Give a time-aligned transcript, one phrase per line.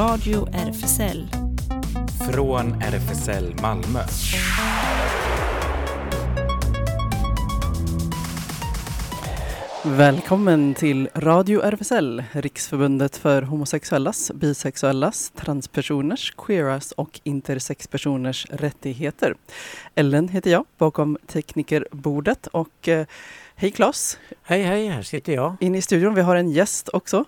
[0.00, 1.28] Radio RFSL.
[2.32, 4.00] Från RFSL Malmö.
[9.84, 19.34] Välkommen till Radio RFSL, Riksförbundet för homosexuellas, bisexuellas, transpersoners, queeras och intersexpersoners rättigheter.
[19.94, 23.06] Ellen heter jag bakom teknikerbordet och eh,
[23.54, 24.18] hej Claes!
[24.42, 25.56] Hej hej, här sitter jag.
[25.60, 27.24] Inne i studion, vi har en gäst också.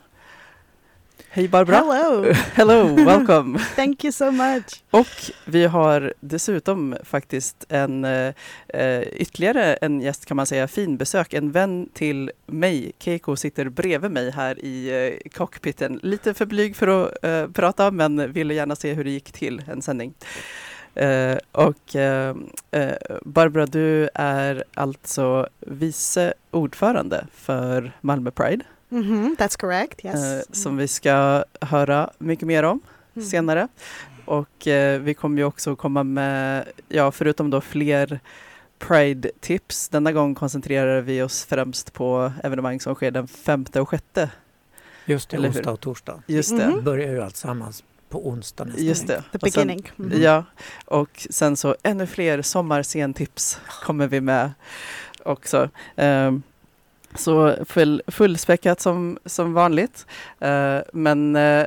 [1.35, 1.77] Hej Barbara!
[1.77, 2.33] Hello!
[2.55, 3.59] Hello, welcome!
[3.77, 4.83] Thank you so much!
[4.91, 8.35] Och vi har dessutom faktiskt en eh,
[8.69, 11.35] eh, ytterligare en gäst kan man säga, finbesök.
[11.35, 16.01] En vän till mig, Keiko, sitter bredvid mig här i eh, cockpiten.
[16.03, 19.63] Lite för blyg för att eh, prata men ville gärna se hur det gick till
[19.67, 20.15] en sändning.
[20.95, 22.37] Eh, och eh,
[22.71, 28.65] eh, Barbara, du är alltså vice ordförande för Malmö Pride.
[28.93, 30.15] Mm -hmm, that's correct, yes.
[30.15, 32.81] eh, som vi ska höra mycket mer om
[33.17, 33.29] Mm.
[33.29, 33.69] senare.
[34.25, 38.21] Och eh, vi kommer ju också komma med, ja förutom då fler
[38.79, 39.89] Pride-tips.
[39.89, 44.31] Denna gång koncentrerar vi oss främst på evenemang som sker den femte och sjätte.
[45.05, 45.55] Just det, Eller hur?
[45.59, 46.23] onsdag och torsdag.
[46.27, 46.67] Just det.
[46.69, 46.85] Mhm.
[46.85, 49.23] Börjar ju alltsammans på onsdag nästa Just det.
[49.33, 49.91] The Och sen- beginning.
[49.97, 50.23] Mhm.
[50.23, 50.45] Ja,
[50.85, 54.51] och sen så ännu fler sommarscentips kommer vi med
[55.25, 55.69] också.
[55.97, 56.43] Ehm,
[57.15, 60.07] så full, fullspäckat som, som vanligt.
[60.45, 61.67] Uh, men uh,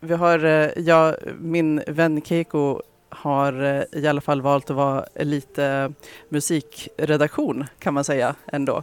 [0.00, 5.04] vi har, eh, uh, ja, min vän Keiko har i alla fall valt att vara
[5.14, 5.92] lite
[6.28, 8.82] musikredaktion kan man säga ändå.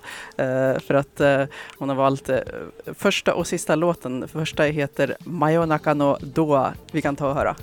[0.87, 1.21] För att
[1.77, 2.29] hon har valt
[2.93, 4.27] första och sista låten.
[4.27, 6.73] Första heter Mayonaka no Doa.
[6.91, 7.55] Vi kan ta och höra.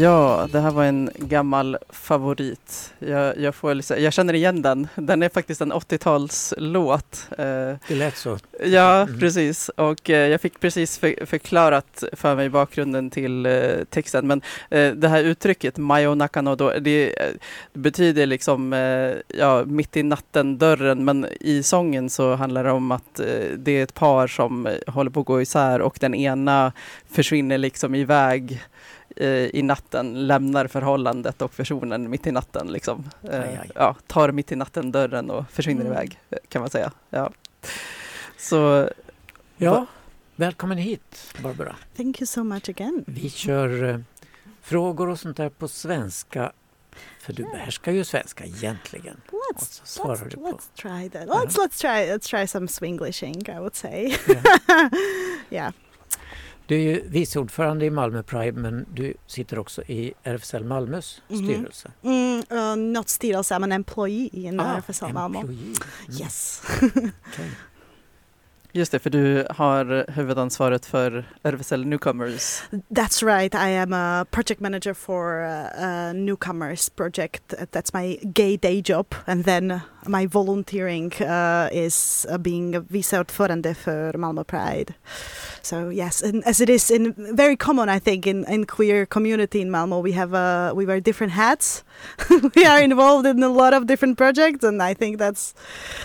[0.00, 2.94] Ja, det här var en gammal favorit.
[2.98, 4.88] Jag, jag, får, liksom- jag känner igen den.
[4.94, 7.26] Den är faktiskt en 80-talslåt.
[7.38, 7.44] Eh,
[7.88, 8.38] Det lät så.
[8.64, 9.20] ja, Mm.
[9.20, 9.68] precis.
[9.68, 13.52] Och eh, jag fick precis för, förklarat för mig bakgrunden till eh,
[13.90, 14.26] texten.
[14.26, 16.80] Men eh, det här uttrycket, Mayo Nakano, då, det,
[17.72, 18.72] det betyder liksom
[19.28, 21.04] ja, mitt i natten-dörren.
[21.04, 23.20] Men i sången så handlar det om att
[23.56, 26.72] det är ett par som håller på att gå isär och den ena
[27.10, 28.62] försvinner liksom iväg
[29.52, 32.66] i natten, lämnar förhållandet och personen mitt i natten.
[32.72, 33.10] Liksom.
[33.22, 33.70] Eh, Aj, aj.
[33.74, 35.92] Ja, tar mitt i natten dörren och försvinner Mm.
[35.92, 36.92] iväg, eh, kan man säga.
[37.10, 37.30] Ja.
[38.38, 38.90] Så
[39.56, 39.86] Ja,
[40.36, 41.76] välkommen hit Barbara.
[41.96, 43.04] Thank you so much again.
[43.06, 43.98] Vi kör eh,
[44.62, 46.52] frågor och sånt där på svenska.
[47.20, 49.20] För du behärskar ju svenska egentligen.
[49.54, 50.42] Let's, let's, du på.
[50.42, 51.28] let's try that.
[51.28, 54.16] Let's let's try let's try some swinglishing, I would say.
[54.26, 54.90] Ja.
[55.50, 55.72] yeah.
[56.70, 61.22] Du är ju vice ordförande i Malmö Pride men du sitter också i RFSL Malmös
[61.28, 61.44] Mhm.
[61.44, 61.90] styrelse.
[62.02, 65.38] Mm, uh, not styrelse, I'm an employee in Ah, RFSL Malmö.
[65.38, 65.60] employee.
[65.62, 66.62] Mm, Yes.
[67.32, 67.50] okej.
[68.72, 72.62] Just det, för du har huvudansvaret för RFSL Newcomers.
[72.88, 73.54] That's right.
[73.54, 77.54] I am a project manager for uh, a newcomers project.
[77.72, 83.74] That's my gay day job, and then my volunteering uh, is uh, being vice ordförande
[83.74, 84.94] för Malmö Pride.
[85.62, 89.60] So yes, and as it is in very common, I think in, in queer community
[89.60, 91.84] in Malmo, we have uh, we wear different hats.
[92.54, 95.54] we are involved in a lot of different projects, and I think that's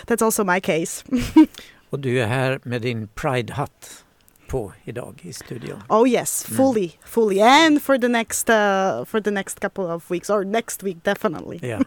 [0.07, 1.03] that's also my case.
[1.89, 4.03] Och du är här med din Pride-hatt
[4.47, 5.83] på idag i studion.
[5.89, 6.57] Oh yes, Mm.
[6.57, 10.83] fully, fully, and for the next uh, for the next couple of weeks or next
[10.83, 11.69] week definitely.
[11.69, 11.79] Ja.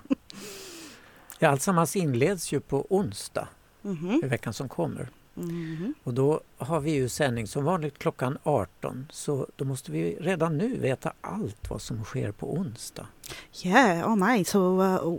[1.39, 3.49] Ja, alltsammans inleds ju på onsdag
[3.83, 4.21] Mhm.
[4.25, 5.09] i veckan som kommer.
[5.35, 5.95] Mhm.
[6.05, 10.59] Och då har vi ju sändning som vanligt klockan 18 så då måste vi redan
[10.59, 13.07] nu veta allt vad som sker på onsdag.
[13.65, 14.45] Yeah, oh my.
[14.45, 15.19] So uh,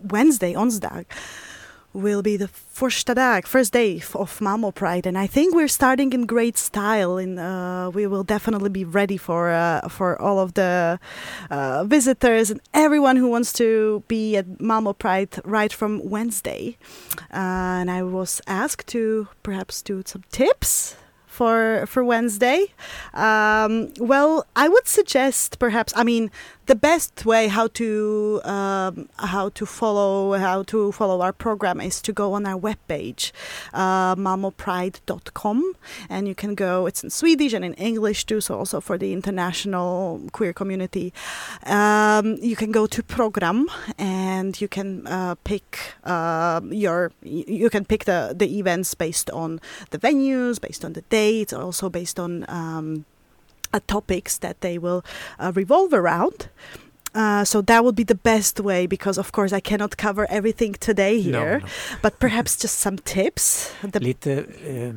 [0.00, 1.04] Wednesday, onsdag,
[1.92, 2.48] will be the
[3.14, 7.18] dag, first day of Malmo Pride, and I think we're starting in great style.
[7.18, 10.98] And uh, we will definitely be ready for uh, for all of the
[11.50, 16.76] uh, visitors and everyone who wants to be at Malmo Pride right from Wednesday.
[17.32, 20.96] Uh, and I was asked to perhaps do some tips
[21.26, 22.66] for for Wednesday.
[23.14, 25.92] Um, well, I would suggest perhaps.
[25.96, 26.30] I mean,
[26.66, 32.00] the best way how to um, how to follow how to follow our program is
[32.02, 33.32] to go on our webpage,
[33.72, 35.74] uh, mamopride.com,
[36.08, 36.86] and you can go.
[36.86, 41.12] It's in Swedish and in English too, so also for the international queer community.
[41.66, 43.68] Um, you can go to program
[43.98, 49.60] and you can uh, pick uh, your you can pick the the events based on
[49.90, 53.04] the venues, based on the dates, also based on um,
[53.80, 55.02] topics that they will
[55.40, 56.48] uh, revolve around.
[57.14, 60.74] Uh, so that would be the best way because, of course, I cannot cover everything
[60.74, 61.52] today here.
[61.52, 61.66] No, no.
[62.02, 63.72] But perhaps just some tips.
[63.92, 64.94] The Lite, eh,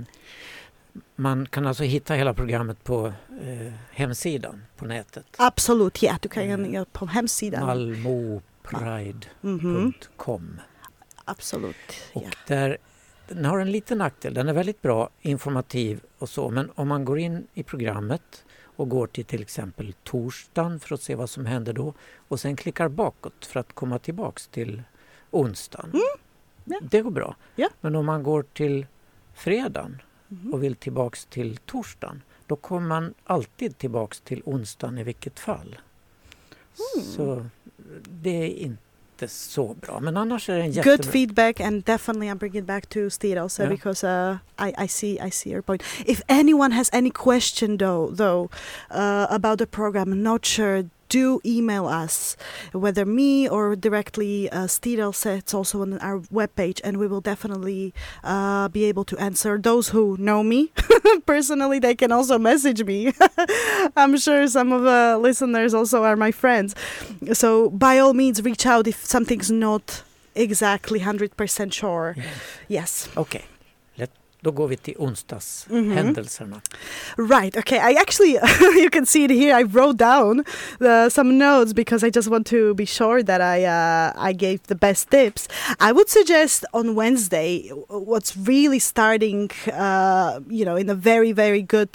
[1.16, 3.08] man kan alltså hitta hela programmet på
[3.42, 5.26] eh, hemsidan på nätet.
[5.38, 6.18] Absolut, ja.
[6.22, 7.66] Du kan Eh, gå på hemsidan.
[7.66, 9.94] malmopride.com Mhm,
[11.26, 11.76] Absolut.
[12.14, 12.30] Och Ja.
[12.48, 12.78] där,
[13.28, 17.06] den har en liten nackdel, den är väldigt bra, informativ och så, men om man
[17.06, 18.44] går in i programmet
[18.76, 21.94] och går till till exempel torsdagen för att se vad som händer då
[22.28, 24.84] och sen klickar bakåt för att komma tillbaks till
[25.32, 25.90] onsdagen.
[25.90, 26.02] Mm,
[26.66, 26.80] ja.
[26.92, 27.36] Det går bra.
[27.56, 27.70] Ja.
[27.82, 28.86] Men om man går till
[29.34, 30.54] fredagen Mhm.
[30.54, 35.78] och vill tillbaks till torsdagen då kommer man alltid tillbaks till onsdagen i vilket fall.
[36.96, 37.06] Mm.
[37.06, 37.46] Så
[38.10, 38.82] det är inte
[39.28, 40.00] så bra.
[40.00, 40.96] Men annars är det en jättebra...
[40.98, 43.70] Good feedback, and definitely I'm bringing it back to Steve also Yeah.
[43.76, 45.84] because uh, I, I see I see your point.
[46.06, 48.50] If anyone has any question though though
[48.92, 50.84] uh, about the program, I'm not sure.
[51.10, 52.36] Do email us,
[52.74, 55.26] whether me or directly uh, Steve Else.
[55.26, 57.94] It's also on our webpage, and we will definitely
[58.24, 59.58] uh, be able to answer.
[59.58, 60.72] Those who know me
[61.26, 63.14] personally, they can also message me.
[63.96, 66.76] I'm sure some of the listeners also are my friends.
[67.34, 70.04] So by all means, reach out if something's not
[70.36, 72.16] exactly 100% sure.
[72.18, 72.24] Ja.
[72.68, 73.08] Yes.
[73.16, 73.55] Lätt-
[74.46, 74.96] då går vi till
[75.70, 75.92] Mhm.
[77.18, 77.58] Right.
[77.58, 77.80] Okay.
[77.92, 78.34] I actually,
[78.84, 79.54] you can see it here.
[79.62, 80.44] I wrote down
[80.80, 84.60] the, some notes because I just want to be sure that I uh, I gave
[84.68, 85.48] the best tips.
[85.80, 91.62] I would suggest on Wednesday what's really starting, uh, you know, in a very very
[91.76, 91.94] good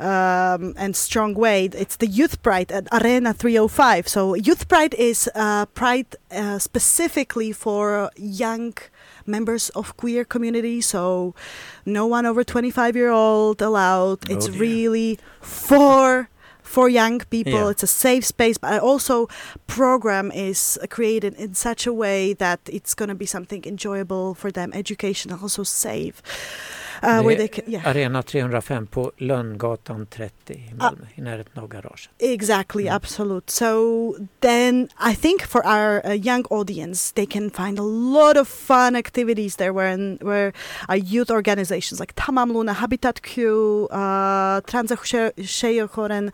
[0.00, 1.64] um, and strong way.
[1.82, 4.08] It's the Youth Pride at Arena 305.
[4.08, 8.74] So Youth Pride is uh, pride uh, specifically for young
[9.26, 10.80] members of queer community.
[10.80, 11.34] So
[11.86, 14.18] no one over 25 year old allowed.
[14.28, 14.60] Oh, it's Oh, dear.
[14.60, 16.28] really for
[16.62, 17.52] for young people.
[17.52, 17.68] Yeah.
[17.70, 19.28] It's a safe space, but also
[19.66, 24.50] program is created in such a way that it's going to be something enjoyable for
[24.50, 26.20] them, educational, also safe.
[27.02, 27.86] Uh, where they can, yeah.
[27.90, 32.10] Arena 305 på Lönngatan 30 i Malmö, i närheten av garaget.
[32.18, 32.94] Exactly, Mm.
[32.96, 33.50] absolute.
[33.52, 33.66] So
[34.40, 37.82] then I think for our uh, young audience, they can find a
[38.22, 40.52] lot of fun activities there where, where
[40.88, 44.60] our youth organizations like Tamam Luna, Habitat Q, uh,
[45.36, 46.32] Tjejojoren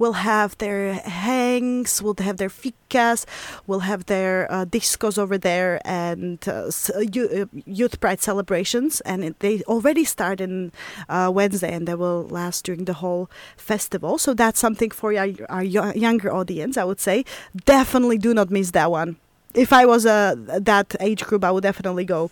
[0.00, 3.26] will have their hangs, will have their fikas,
[3.66, 9.02] will have their uh, discos over there and uh, uh, uh, youth pride celebrations.
[9.02, 10.72] And they already start in
[11.10, 14.16] uh, Wednesday and they will last during the whole festival.
[14.16, 17.24] So that's something for our, our younger audience, I would say.
[17.66, 19.16] Definitely do not miss that one.
[19.52, 22.30] If I was uh, that age group, I would definitely go.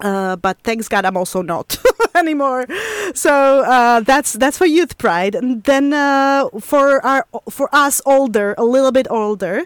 [0.00, 1.76] Uh, but thanks God, I'm also not
[2.14, 2.66] anymore.
[3.14, 8.54] So uh, that's that's for Youth Pride, and then uh, for our for us older,
[8.58, 9.64] a little bit older.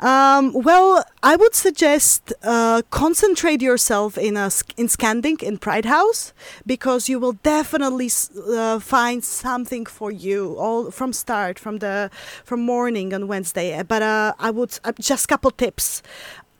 [0.00, 6.32] Um, well, I would suggest uh, concentrate yourself in a in Scandic in Pride House
[6.66, 8.10] because you will definitely
[8.50, 12.10] uh, find something for you all from start from the
[12.44, 13.82] from morning on Wednesday.
[13.82, 16.02] But uh, I would just couple tips.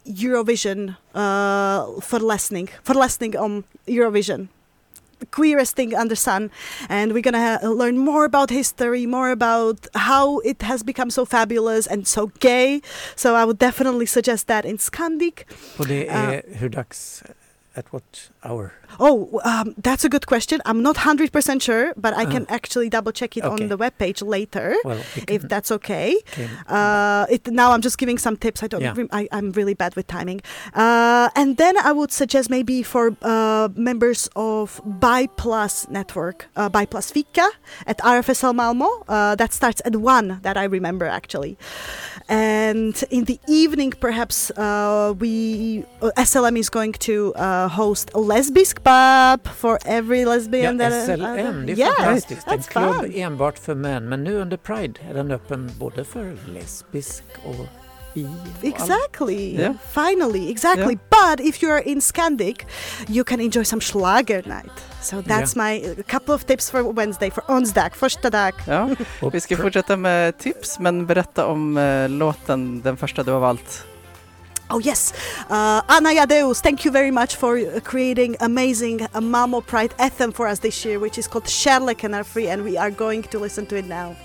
[0.06, 4.48] Eurovision uh, for listening for listening on Eurovision
[5.20, 6.50] the queerest thing under sun
[6.88, 11.24] and we're gonna ha- learn more about history more about how it has become so
[11.24, 12.80] fabulous and so gay
[13.14, 15.44] so I would definitely suggest that in Scandic
[15.78, 17.22] Och det Uh, är hur dags?
[17.74, 18.70] At what hour?
[19.00, 22.88] Oh um, that's a good question I'm not 100% sure but I can Uh, actually
[22.88, 23.64] double check it okay.
[23.64, 26.16] on the webpage later Well, we if that's okay
[26.68, 28.62] Uh, it now I'm just giving some tips.
[28.62, 28.82] I don't.
[28.82, 28.94] Yeah.
[28.96, 30.40] Rem- I, I'm really bad with timing.
[30.74, 36.68] Uh, and then I would suggest maybe for uh, members of Bi Plus network, uh,
[36.68, 37.48] Bi Plus Fika
[37.86, 38.90] at RFSL Malmo.
[39.08, 40.38] Uh, that starts at one.
[40.42, 41.56] That I remember actually.
[42.28, 48.18] And in the evening, perhaps uh, we uh, SLM is going to uh, host a
[48.18, 50.80] lesbisk pub for every lesbian.
[50.80, 52.46] Ja, SLM, det är yeah, fantastiskt.
[52.46, 53.12] En that's klubb fun.
[53.14, 54.08] enbart för män.
[54.08, 57.66] Men nu under Pride är den öppen både för lesbisk och.
[58.62, 59.56] Exactly.
[59.58, 59.74] Yeah.
[59.94, 60.98] Finally, exactly.
[61.10, 62.66] But if you're in Scandic,
[63.08, 64.72] you can enjoy some Schlager night.
[65.02, 68.54] So that's my a couple of tips for Wednesday, for onsdag, första dag.
[68.66, 68.90] Ja,
[69.32, 73.84] vi ska fortsätta med tips, men berätta om eh, låten, den första du har valt.
[74.74, 75.12] Oh yes,
[75.50, 80.32] uh, Anna Jadeus, thank you very much for uh, creating amazing uh, Malmo Pride anthem
[80.32, 83.38] for us this year, which is called Kärleken är fri, and we are going to
[83.38, 84.16] listen to it now.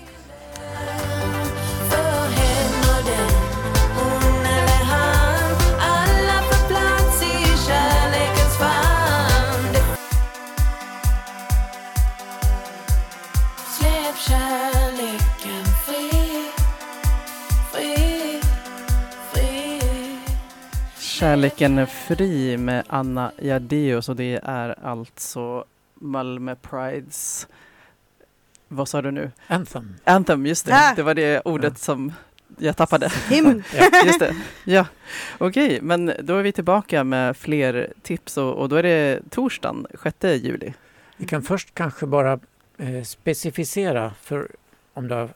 [21.18, 27.46] Kärleken är fri med Anna Jadeus och det är alltså Malmö Prides,
[28.68, 29.30] vad sa du nu?
[29.46, 29.94] Anthem.
[30.04, 30.72] Anthem, just det.
[30.74, 30.94] Ah.
[30.96, 32.12] Det var det ordet som
[32.58, 33.08] jag tappade.
[33.28, 33.62] Him.
[34.06, 34.36] Just det.
[34.64, 34.86] Ja,
[35.38, 39.86] okej, men då är vi tillbaka med fler tips och, och då är det torsdagen
[40.02, 40.74] 6 juli.
[41.16, 42.32] Vi kan först kanske bara
[42.78, 44.48] eh, specificera, för
[44.94, 45.30] om det har-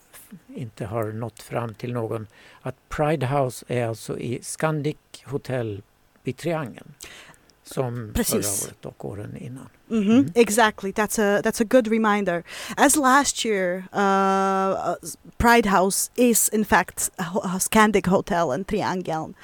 [0.55, 2.27] inte har nått fram till någon,
[2.63, 5.83] att Pride House är alltså i Scandic Hotel
[6.23, 6.95] vid Triangeln.
[7.65, 8.61] Som Precis.
[8.61, 9.69] förra året och åren innan.
[9.89, 10.33] hmm Mm.
[10.35, 10.91] Exactly.
[10.93, 12.43] That's a that's a good reminder.
[12.77, 14.95] As last year, uh,
[15.39, 19.35] Pride House is in fact a, Scandic Hotel in Triangeln.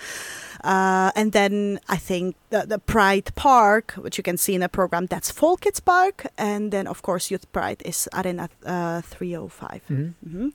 [0.64, 4.68] Uh, and then I think the, the Pride Park, which you can see in the
[4.68, 6.26] program, that's Folkets Park.
[6.36, 9.80] And then, of course, Youth Pride is Arena uh, 305.
[9.88, 10.14] Mm.
[10.26, 10.52] Mhm.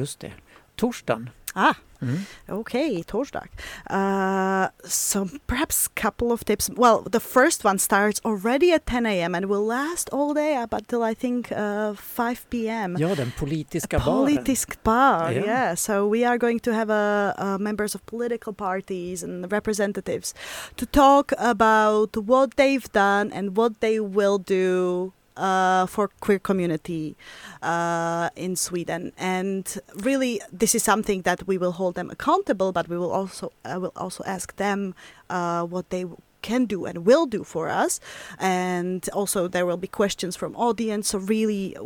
[0.00, 0.32] Just det.
[0.76, 1.28] Torsdagen.
[1.54, 2.18] Ah, Mm.
[2.48, 3.48] okay, torsdag.
[3.90, 6.68] Uh, so perhaps a couple of tips.
[6.76, 9.34] Well, the first one starts already at 10 a.m.
[9.34, 12.96] and will last all day up until I think uh, 5 p.m.
[12.98, 14.04] Ja, den politiska baren.
[14.26, 15.46] politisk bar, Yeah.
[15.46, 15.74] yeah.
[15.76, 20.34] So we are going to have uh, uh, members of political parties and representatives
[20.76, 27.16] to talk about what they've done and what they will do uh, for queer community
[27.62, 29.12] uh, in Sweden.
[29.18, 33.52] And really, this is something that we will hold them accountable, but we will also
[33.64, 34.94] I will also ask them
[35.30, 36.04] uh, what they
[36.42, 37.98] can do and will do for us
[38.38, 41.76] and also there will be questions from audience so really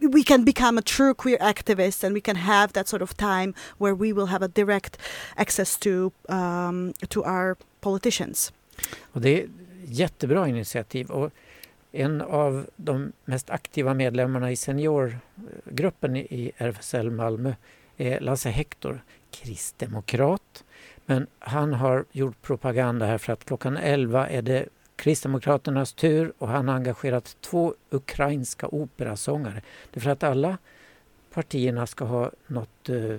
[0.00, 3.54] we can become a true queer activist and we can have that sort of time
[3.76, 4.96] where we will have a direct
[5.36, 8.50] access to um, to our politicians
[9.12, 9.48] Och det är
[9.84, 11.10] jättebra initiativ.
[11.10, 11.30] Och
[11.96, 17.54] en av de mest aktiva medlemmarna i seniorgruppen i RFSL Malmö
[17.96, 20.64] är Lasse Hector, kristdemokrat.
[21.06, 26.48] Men han har gjort propaganda här för att klockan 11 är det Kristdemokraternas tur och
[26.48, 29.62] han har engagerat två ukrainska operasångare.
[29.90, 30.58] Det är för att alla
[31.32, 33.18] partierna ska ha något eh,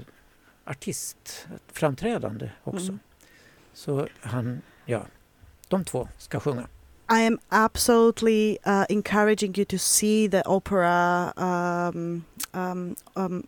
[0.65, 2.87] artistframträdande också.
[2.87, 2.99] Mm.
[3.73, 5.05] Så han, ja,
[5.67, 6.67] de två ska sjunga.
[7.09, 13.45] I am absolutely uh, encouraging you to see the opera um, um, um,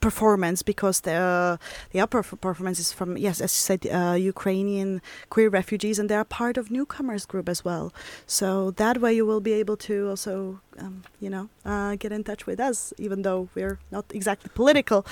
[0.00, 1.58] performance because the
[1.90, 6.14] the opera performance is from yes, as you said, uh, Ukrainian queer refugees, and they
[6.14, 7.92] are part of newcomers group as well.
[8.26, 12.22] So that way, you will be able to also, um, you know, uh, get in
[12.22, 15.04] touch with us, even though we're not exactly political.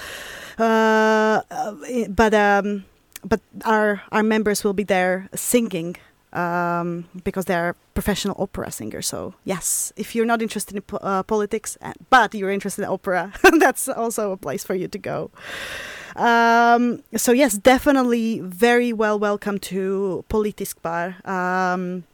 [0.59, 1.75] Uh, uh,
[2.09, 2.85] but um,
[3.25, 5.97] but our our members will be there singing
[6.35, 9.07] um, because they are professional opera singers.
[9.07, 12.89] So yes, if you're not interested in po- uh, politics, uh, but you're interested in
[12.89, 15.31] opera, that's also a place for you to go.
[16.17, 21.17] Um, so yes, definitely very well welcome to Politisk Bar.
[21.25, 22.05] Um,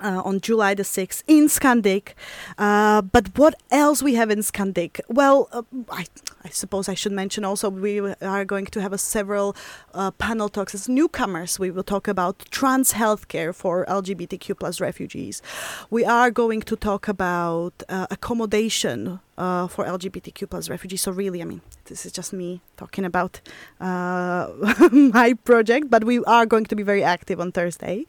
[0.00, 2.14] uh, on July the 6th in Scandic.
[2.56, 5.00] Uh, but what else we have in Scandic?
[5.08, 6.06] Well, uh, I,
[6.44, 9.56] I suppose I should mention also we are going to have a several
[9.94, 11.58] uh, panel talks as newcomers.
[11.58, 15.42] We will talk about trans healthcare for LGBTQ plus refugees.
[15.90, 21.00] We are going to talk about uh, accommodation uh, for LGBTQ plus refugees.
[21.00, 23.40] So really, I mean, this is just me talking about
[23.80, 24.48] uh,
[24.92, 28.04] my project, but we are going to be very active on Thursday.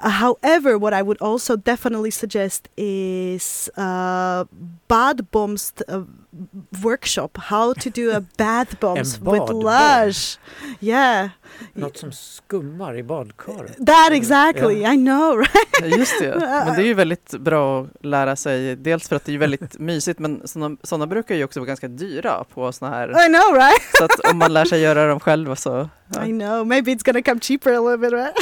[0.00, 4.44] Uh, however, what I would also definitely suggest is uh,
[4.88, 6.02] bad bombs uh,
[6.70, 7.28] workshop.
[7.34, 10.38] How to do a bath bombs with lush.
[10.80, 11.28] Yeah,
[11.74, 13.86] Något som skummar i badkaret.
[13.86, 14.82] that exactly.
[14.82, 14.92] Ja.
[14.92, 15.68] I know, right?
[15.80, 16.36] Ja, Just det,
[16.66, 18.76] men det är ju väldigt bra att lära sig.
[18.76, 21.88] Dels för att det är väldigt mysigt, men sådana, sådana brukar ju också vara ganska
[21.88, 23.08] dyra på sådana här.
[23.08, 23.82] I know, right?
[23.98, 25.88] Så att om man lär sig göra dem själv så...
[26.12, 26.64] I know.
[26.64, 28.36] Maybe it's gonna come cheaper a little bit, right?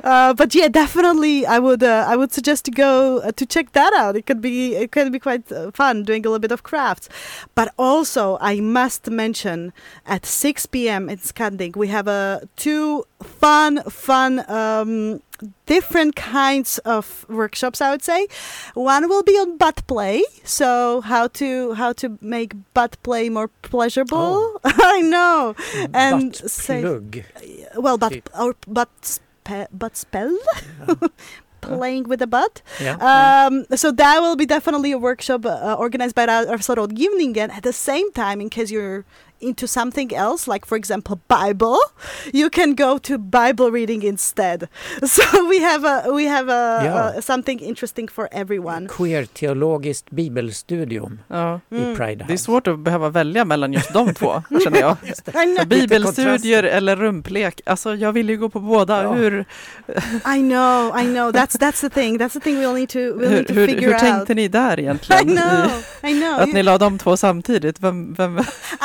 [0.04, 3.72] uh, but yeah, definitely, I would uh, I would suggest to go uh, to check
[3.72, 4.16] that out.
[4.16, 7.08] It could be it could be quite uh, fun doing a little bit of crafts.
[7.54, 9.72] But also, I must mention
[10.04, 11.08] at 6 p.m.
[11.08, 14.44] in Skandik we have a two fun fun.
[14.50, 15.20] Um,
[15.66, 18.26] different kinds of workshops i would say
[18.74, 23.46] one will be on butt play so how to how to make butt play more
[23.62, 25.54] pleasurable i know
[25.94, 27.22] and say- Buttplugg.
[27.76, 30.36] well but or but spe- but spell
[31.60, 32.98] playing with the butt Ja.
[33.46, 37.50] um, so that will be definitely a workshop uh, organized by Arvsla Rådgivningen.
[37.50, 39.04] At the same time, in case you're
[39.40, 41.76] into something else, like for example Bible,
[42.32, 44.68] you can go to Bible reading instead.
[45.08, 47.12] So we have a we have a, Ja.
[47.16, 48.88] uh, something interesting for everyone.
[48.88, 51.60] Queer-teologiskt bibelstudium Ja.
[51.70, 51.96] i Mm.
[51.96, 52.44] Pride Det är House.
[52.44, 54.96] svårt att behöva välja mellan just de två, känner jag.
[55.62, 57.60] I Bibelstudier eller rumplek.
[57.66, 59.02] Alltså jag vill ju gå på båda.
[59.02, 59.12] Ja.
[59.12, 59.44] Hur,
[60.36, 61.32] I know, I know.
[61.32, 62.18] That's that's the thing.
[62.18, 64.00] That's the thing we'll need to we'll hur, need to hur, figure hur out.
[64.00, 65.26] tänkte ni där I egentligen?
[65.36, 65.70] know,
[66.10, 66.38] I know.
[66.40, 67.80] Att You- ni la de två samtidigt?
[67.80, 68.38] Vem, vem,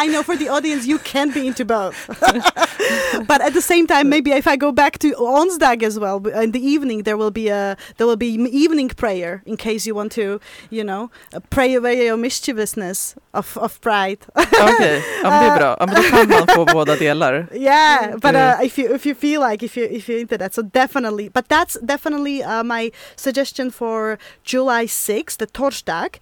[0.05, 1.95] I know for the audience you can be into both.
[3.27, 6.51] but at the same time, maybe if I go back to onsdag as well, in
[6.51, 8.33] the evening there will be a there will be
[8.63, 13.57] evening prayer in case you want to, you know, uh, pray away your mischievousness of,
[13.57, 14.19] of pride.
[14.35, 15.77] Okej, ja, men det är bra.
[15.79, 17.47] Ja, men då kan man få båda delar.
[17.53, 20.53] yeah, but uh, if you if you feel like if you if you're into that,
[20.53, 21.29] so definitely.
[21.29, 26.19] But that's definitely uh, my suggestion for July 6th, the Torsdag,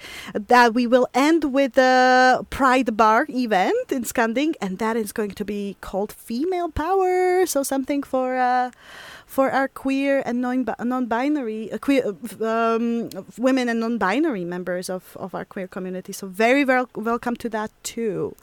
[0.48, 5.32] that we will end with a Pride Bar event in Skanding, and that is going
[5.32, 7.46] to be called Female Power.
[7.46, 8.38] So something for.
[8.38, 8.72] Uh,
[9.32, 15.16] for our queer and non non-binary uh, queer uh, um, women and non-binary members of,
[15.16, 18.36] of our queer community, so very wel- welcome to that too.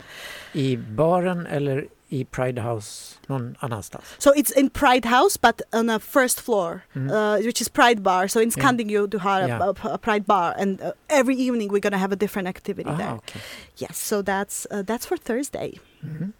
[0.55, 4.05] I baren eller i Pride House någon annanstans?
[4.19, 7.11] So it's in Pride House, but on a first floor, Mm.
[7.11, 8.29] uh, which is Pride Bar.
[8.29, 8.59] So in Yeah.
[8.65, 9.63] Skanding, you do have Yeah.
[9.69, 12.97] a, a, Pride Bar, and uh, every evening we're gonna have a different activity Ah,
[12.97, 13.13] there.
[13.15, 13.41] okej.
[13.79, 15.81] Yes, so that's uh, that's for Thursday.
[16.01, 16.33] Mhm.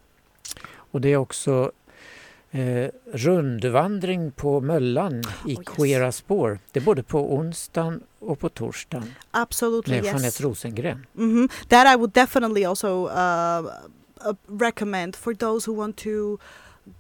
[0.93, 1.73] Och det är också
[2.51, 5.59] eh, rundvandring på Möllan i Oh, yes.
[5.77, 6.59] queera spår.
[6.73, 10.13] Det är både på onsdagen och på torsdagen Absolutely, med yes.
[10.15, 11.07] Jeanette Rosengren.
[11.17, 13.71] hmm That I would definitely also uh,
[14.21, 16.39] uh, recommend for those who want to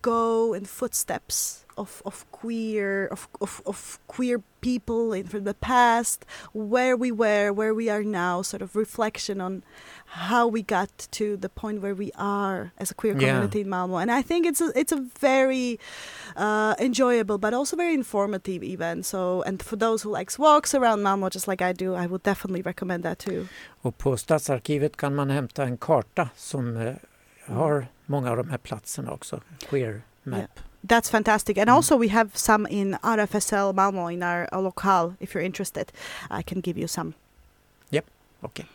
[0.02, 6.26] go in footsteps of, of queer of, of, of queer people in from the past,
[6.52, 9.62] where we were, where we are now, sort of reflection on
[10.06, 13.20] how we got to the point where we are as a queer Yeah.
[13.28, 13.96] community in Malmo.
[13.98, 15.78] And I think it's a it's a very
[16.36, 19.06] uh, enjoyable but also very informative event.
[19.06, 22.22] So and for those who likes walks around Malmo just like I do, I would
[22.24, 23.46] definitely recommend that too.
[23.82, 26.94] Och på Stadsarkivet kan man hämta en karta som eh,
[27.56, 29.40] har många av de här platserna också.
[29.70, 30.38] Queer map.
[30.38, 30.50] Yeah.
[30.82, 31.58] That's fantastic.
[31.58, 31.76] And Mm.
[31.76, 35.92] also we have some in RFSL Malmo in our, our local if you're interested.
[36.40, 37.12] I can give you some.
[38.40, 38.66] Okej.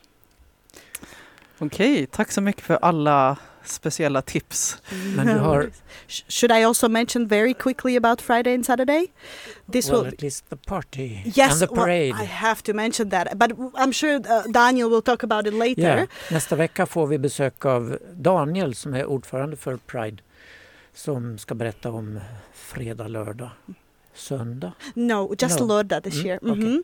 [1.59, 4.77] Okej, tack så mycket för alla speciella tips.
[5.15, 5.69] Men du har-
[6.07, 9.07] Sh- Should I also mention very quickly about Friday and Saturday?
[9.71, 12.15] This well, will at least the party Yes, and the well, parade.
[12.23, 15.97] I have to mention that, but I'm sure uh, Daniel will talk about it later.
[15.97, 20.17] Ja, nästa vecka får vi besök av Daniel som är ordförande för Pride
[20.93, 22.19] som ska berätta om
[22.53, 23.49] fredag, lördag,
[24.15, 24.73] söndag.
[24.95, 25.65] No, just No.
[25.65, 26.39] Lorda this Mm, year.
[26.43, 26.61] okay.
[26.61, 26.79] Mhm.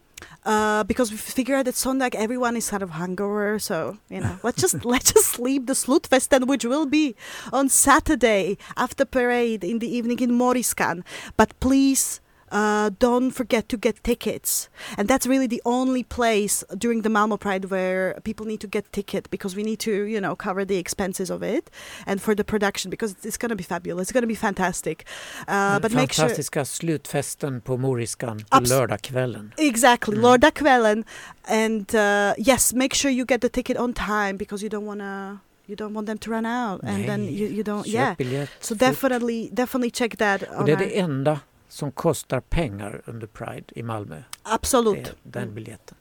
[0.45, 4.35] Uh, because we figured out that Sondag everyone is kind of hungover, so you know,
[4.43, 7.15] let's just let's just leave the Slutfesten, which will be
[7.53, 11.03] on Saturday after parade in the evening in Moriskan.
[11.37, 12.19] But please.
[12.51, 17.37] Uh, don't forget to get tickets, and that's really the only place during the Malmo
[17.37, 20.77] Pride where people need to get ticket because we need to, you know, cover the
[20.79, 21.69] expenses of it
[22.07, 24.03] and for the production because it's going to be fabulous.
[24.09, 25.05] It's going to be fantastic.
[25.47, 29.53] Uh, but make sure fantastiska slutfesten på Moriskan på Abs- lördagskvällen.
[29.57, 30.21] Exactly, Mm.
[30.21, 31.03] Lordakvällen,
[31.43, 35.39] and uh, yes, make sure you get the ticket on time because you don't wanna,
[35.67, 38.15] you don't want them to run out, and then you, you don't, yeah.
[38.17, 40.43] biljett So definitely, definitely check that.
[40.57, 44.23] Och det är det enda som kostar pengar under Pride i Malmö.
[44.43, 45.97] Absolut, den biljetten.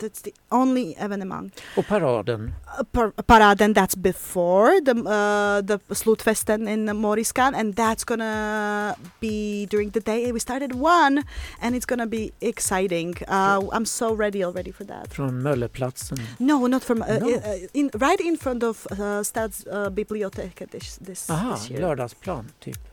[0.00, 1.50] that's the only evenemang.
[1.76, 2.52] Och paraden.
[2.78, 9.66] Uh, par- paraden that's before the uh, the Slutfesten in Moriskan, and that's gonna be
[9.70, 10.32] during the day.
[10.32, 11.22] We start at one,
[11.60, 13.14] and it's gonna be exciting.
[13.28, 15.14] Uh, I'm so ready already for that.
[15.14, 16.18] Från Mölleplatsen.
[16.38, 17.28] No, not from uh, No.
[17.28, 21.80] uh, in right in front of uh, Stadsbiblioteket this this, Aha, this year.
[21.80, 22.89] lördagsplan typ.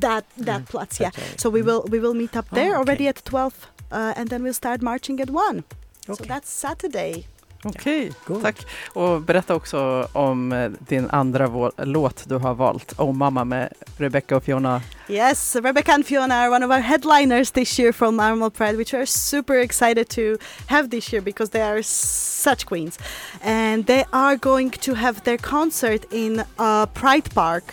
[0.00, 1.12] That that Mm, plats, yeah.
[1.16, 1.40] vet.
[1.40, 3.54] So we will we will meet up there Ah, already at twelve,
[3.92, 5.62] uh, and then we'll start marching at one.
[6.06, 7.26] So that's Saturday.
[7.64, 8.42] Okej, God.
[8.42, 8.56] tack.
[8.92, 13.72] Och berätta också om eh, din andra vå- låt du har valt, Oh mamma med
[13.98, 14.82] Rebecca och Fiona.
[15.08, 18.92] Yes, Rebecca and Fiona are one of our headliners this year from Malmo Pride, which
[18.94, 20.22] we're super excited to
[20.66, 22.98] have this year because they are such queens.
[23.42, 27.64] And they are going to have their concert in uh, Pride Park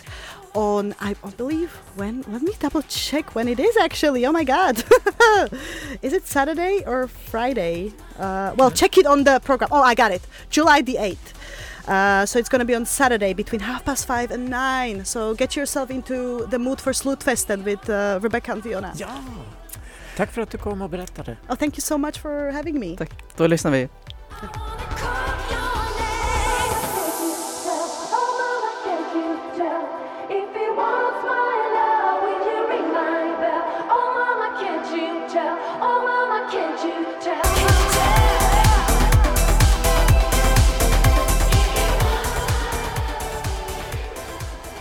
[0.54, 2.24] on, I believe, when?
[2.28, 4.26] Let me double check when it is actually.
[4.26, 4.84] Oh my god.
[6.02, 7.92] is it Saturday or Friday?
[8.18, 9.68] Uh, well, check it on the program.
[9.72, 10.22] Oh, I got it.
[10.50, 11.34] July the 8th.
[11.88, 15.04] Uh, so it's going to be on Saturday between half past five and nine.
[15.04, 18.92] So get yourself into the mood for Slutfesten with uh, Rebecca and Fiona.
[18.96, 19.08] Ja!
[20.16, 21.36] Tack för att du kom och berättade.
[21.48, 22.96] Oh, thank you so much for having me.
[22.96, 23.10] Tack.
[23.36, 23.88] Då lyssnar vi.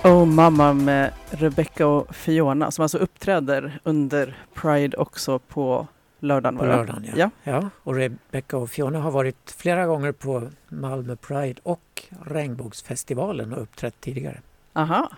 [0.05, 5.87] Oh mamma med Rebecca och Fiona som alltså uppträder under Pride också på
[6.19, 6.57] lördagen.
[6.57, 7.13] På lördagen, ja.
[7.15, 7.29] Ja.
[7.43, 7.69] ja.
[7.83, 14.01] Och Rebecca och Fiona har varit flera gånger på Malmö Pride och Regnbågsfestivalen och uppträtt
[14.01, 14.41] tidigare.
[14.73, 15.11] Aha.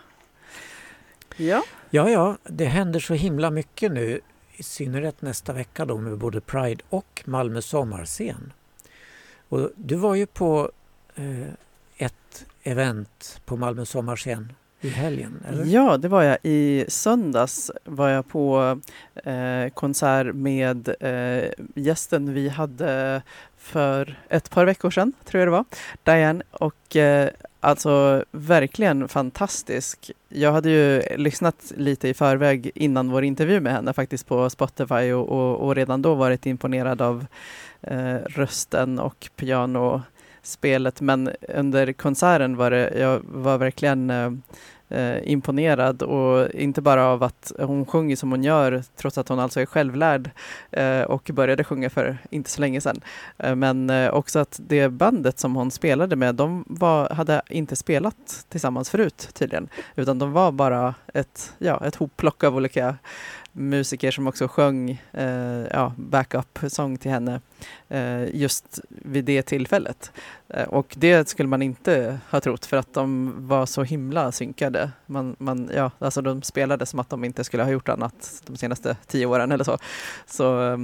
[1.38, 1.64] Ja.
[1.90, 4.22] Ja, ja, det händer så himla mycket nu.
[4.54, 8.54] I synnerhet nästa vecka då med både Pride och Malmö sommarscen.
[9.50, 10.72] Och du var ju på
[11.16, 11.54] eh,
[11.98, 14.54] ett event på Malmö sommarscen
[14.86, 15.66] i helgen, eller?
[15.66, 16.38] Ja, det var jag.
[16.44, 18.80] I söndags var jag på
[19.16, 23.22] eh, konsert med eh, gästen vi hade
[23.58, 25.66] för ett par veckor sedan, tror jag det var,
[26.04, 26.44] Diane.
[26.52, 30.12] Och eh, alltså verkligen fantastisk.
[30.30, 35.12] Jag hade ju lyssnat lite i förväg innan vår intervju med henne faktiskt på Spotify
[35.12, 37.26] och, och, och redan då varit imponerad av
[37.82, 41.02] eh, rösten och pianospelet.
[41.02, 44.32] Men under konserten var det, jag var verkligen eh,
[44.90, 49.40] eh, imponerad och inte bara av att hon sjunger som hon gör trots att hon
[49.40, 50.32] alltså är självlärd
[50.72, 53.02] eh, och började sjunga för inte så länge sedan.
[53.38, 57.76] Eh, men eh, också att det bandet som hon spelade med, de var, hade inte
[57.76, 62.96] spelat tillsammans förut tydligen, utan de var bara ett, ja, ett hopplock av olika
[63.56, 67.42] musiker som också sjöng eh, ja, backup-sång till henne
[67.90, 70.12] eh, just vid det tillfället.
[70.48, 74.92] Eh, och det skulle man inte ha trott för att de var så himla synkade.
[75.06, 78.58] Man, man, ja, alltså de spelade som att de inte skulle ha gjort annat de
[78.58, 79.78] senaste tio åren eller så.
[80.26, 80.80] Så eh,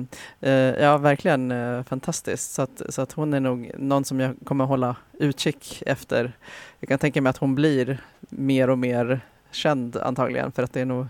[0.52, 2.52] eh ja, verkligen eh, fantastiskt.
[2.52, 6.32] Så att, så att hon är nog någon som jag kommer hålla utkik efter.
[6.80, 10.82] Jag kan tänka mig att hon blir mer och mer känd antagligen för att det
[10.82, 11.08] är nog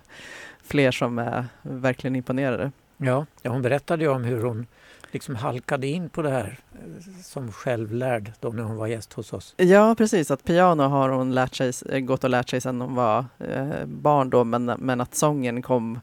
[0.72, 2.72] fler som är verkligen imponerade.
[2.98, 4.68] Ja, ja hon berättade ju om hur hon
[5.12, 9.34] liksom halkade in på det här eh, som självlärd då när hon var gäst hos
[9.34, 9.54] oss.
[9.58, 10.32] Ja, precis.
[10.32, 13.86] Att piano har hon lärt sig, eh, gått och lärt sig sedan hon var eh,
[13.86, 16.00] barn då, men, men att sången kom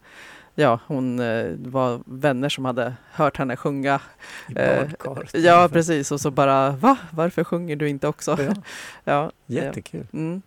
[0.54, 4.00] Ja, hon eh, var vänner som hade hört henne sjunga.
[4.48, 5.34] I Eh, badkaret.
[5.34, 6.12] Ja, precis.
[6.12, 6.96] Och så bara, va?
[7.10, 8.36] Varför sjunger du inte också?
[8.42, 8.54] Ja,
[9.04, 10.06] Ja, jättekul.
[10.12, 10.42] mm.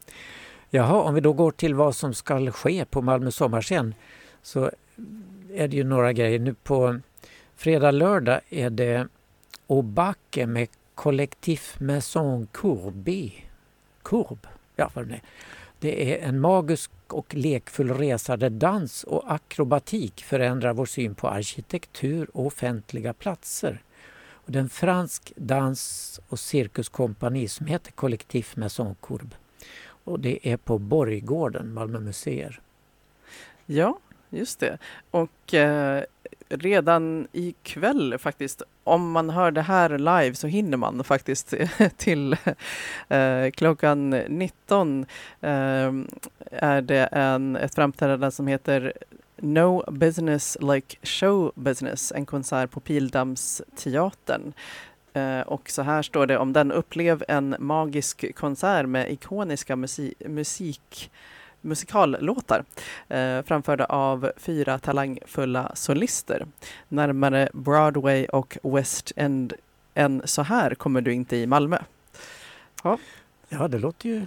[0.73, 3.95] Jaha, om vi då går till vad som ska ske på Malmö sommarscen
[4.41, 4.71] så
[5.53, 6.39] är det ju några grejer.
[6.39, 6.99] Nu på
[7.55, 9.07] fredag, lördag är det
[9.67, 13.31] Obake med Collectif Maison Courbe.
[14.03, 15.21] Courbe, ja vad det är.
[15.79, 21.27] Det är en magisk och lekfull resa där dans och akrobatik förändrar vår syn på
[21.27, 23.81] arkitektur och offentliga platser.
[24.31, 29.35] Och det är en fransk dans och cirkuskompani som heter Collectif Maison Courbe.
[30.03, 32.61] Och det är på Borggården, Malmö museer.
[33.65, 33.99] ja
[34.31, 34.77] just det.
[35.11, 36.03] Och eh,
[36.49, 41.53] redan ikväll faktiskt, om man hör det här live så hinner man faktiskt
[41.97, 42.35] till
[43.07, 45.05] eh, klockan 19
[45.41, 45.49] eh,
[46.51, 48.93] är det en, ett framträdande som heter
[49.37, 54.53] No Business Like Show Business, en konsert på Pildammsteatern.
[55.13, 56.71] Eh, och så här står det om den.
[56.71, 61.11] Upplev en magisk konsert med ikoniska musi- musik
[61.61, 62.63] musikallåtar
[63.07, 66.45] eh, framförda av fyra talangfulla solister.
[66.87, 69.53] Närmare Broadway och West End
[69.93, 71.77] än så här kommer du inte i Malmö.
[73.49, 74.25] Ja, det låter ju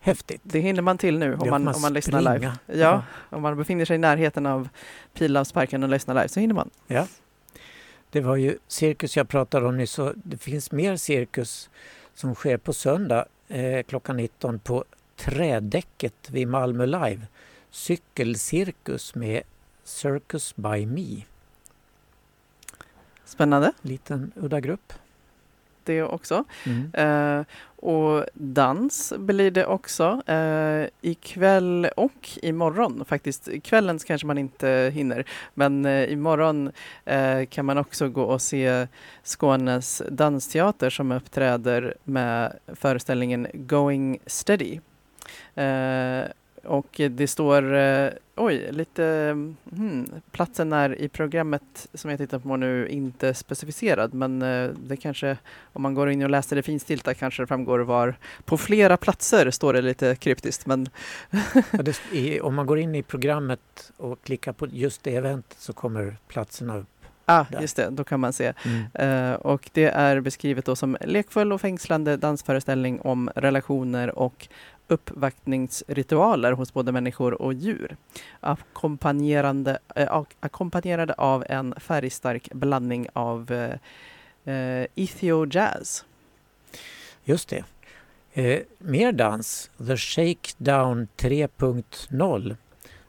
[0.00, 0.40] häftigt.
[0.44, 2.36] Det hinner man till nu om får man, om man lyssnar live.
[2.36, 2.58] springa.
[2.66, 4.68] Ja, om man befinner sig i närheten av
[5.14, 6.70] Pildammsparken och lyssnar live så hinner man.
[6.86, 7.06] Ja.
[8.16, 9.92] Det var ju cirkus jag pratade om nyss.
[9.92, 11.70] så Det finns mer cirkus
[12.14, 14.84] som sker på söndag eh, klockan 19 på
[15.16, 17.26] Trädäcket vid Malmö Live.
[17.70, 19.42] Cykelcirkus med
[19.84, 21.22] Circus by Me.
[23.24, 23.72] Spännande.
[23.82, 24.92] Liten udda grupp.
[25.86, 26.44] Det också.
[26.64, 26.90] Mm.
[26.92, 27.44] Eh,
[27.78, 33.04] och dans blir det också eh, ikväll och imorgon.
[33.04, 36.72] Faktiskt kvällen kanske man inte hinner, men eh, imorgon
[37.48, 38.86] kan man också gå och se
[39.22, 44.80] Skånes dansteater som uppträder med föreställningen Going Steady.
[46.66, 49.02] Och det står, eh, oj, lite,
[49.76, 54.96] hmm, platsen är i programmet som jag tittar på nu inte specificerad, men eh, det
[54.96, 55.36] kanske,
[55.72, 59.50] om man går in och läser det finstilta kanske det framgår var, på flera platser
[59.50, 60.88] står det lite kryptiskt, men
[62.12, 66.16] i, om man går in i programmet och klickar på just det eventet så kommer
[66.28, 66.86] platserna upp.
[67.24, 67.60] ah, Där.
[67.60, 68.52] just det, då kan man se.
[68.64, 69.32] Mm.
[69.32, 74.48] Eh, och det är beskrivet då som lekfull och fängslande dansföreställning om relationer och
[74.88, 77.96] uppvaktningsritualer hos både människor och djur.
[78.40, 83.52] Ackompanjerande, äh, ackompanjerade av en färgstark blandning av
[84.44, 86.04] äh, ethio jazz.
[87.24, 87.64] Just det.
[88.32, 89.70] Eh, mer dans.
[89.86, 92.56] The Shakedown 3.0.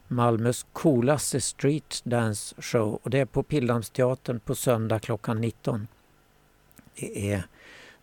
[0.07, 5.87] Malmös coolaste street dance show och det är på Pildammsteatern på söndag klockan 19.
[6.95, 7.43] Det är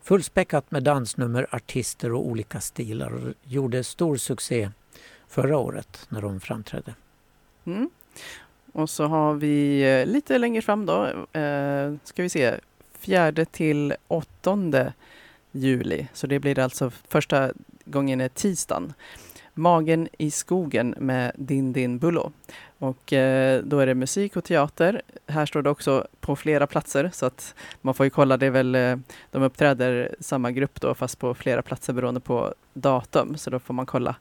[0.05, 4.69] fullspäckat med dansnummer, artister och olika stilar och gjorde stor succé
[5.27, 6.95] förra året när de framträdde.
[7.65, 7.89] Mm.
[8.73, 11.05] Och så har vi eh, lite längre fram då,
[11.39, 12.59] eh, ska vi se,
[12.99, 14.93] fjärde till åttonde
[15.51, 16.07] juli.
[16.13, 17.51] Så det blir alltså första
[17.85, 18.93] gången är tisdagen.
[19.57, 22.31] Magen i skogen med Din Din Bullo.
[22.79, 25.01] Och eh, då är det musik och teater.
[25.27, 28.49] Här står det också på flera platser så att man får ju kolla, det är
[28.49, 28.97] väl, eh,
[29.31, 33.37] de uppträder samma grupp då fast på flera platser beroende på datum.
[33.37, 34.15] Så då får man kolla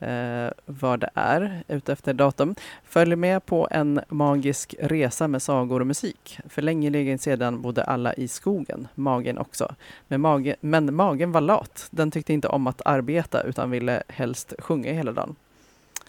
[0.00, 2.54] eh, vad det är ute datum.
[2.84, 6.38] Följ med på en magisk resa med sagor och musik.
[6.48, 9.74] För länge länge sedan bodde alla i skogen, magen också.
[10.08, 11.88] Men, mage, men magen var lat.
[11.90, 15.36] Den tyckte inte om att arbeta utan ville helst sjunga hela dagen.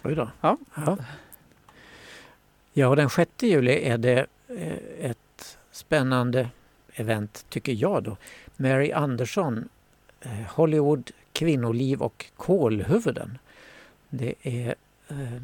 [0.04, 0.30] Oj då.
[0.41, 0.58] Ja.
[0.76, 0.97] Ja,
[2.73, 6.50] ja den 6 juli är det eh, ett spännande
[6.93, 8.17] event tycker jag då.
[8.58, 9.69] Mary Andersson,
[10.21, 13.38] eh, Hollywood, kvinnoliv och kolhuvuden.
[14.17, 14.75] Det är
[15.08, 15.41] eh,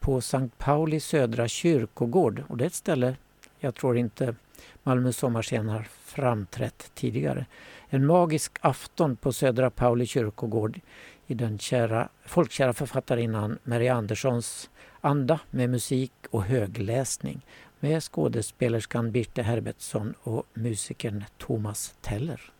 [0.00, 3.16] på Sankt Pauli södra kyrkogård och det är ett ställe
[3.64, 4.34] jag tror inte
[4.82, 7.46] Malmö sommarscen har framträtt tidigare.
[7.88, 10.80] En magisk afton på Södra Pauli kyrkogård
[11.26, 17.46] i den kära, folkkära författarinnan Mary Anderssons anda med musik och högläsning
[17.80, 22.53] med skådespelerskan Birte Herbertsson och musikern Thomas Teller.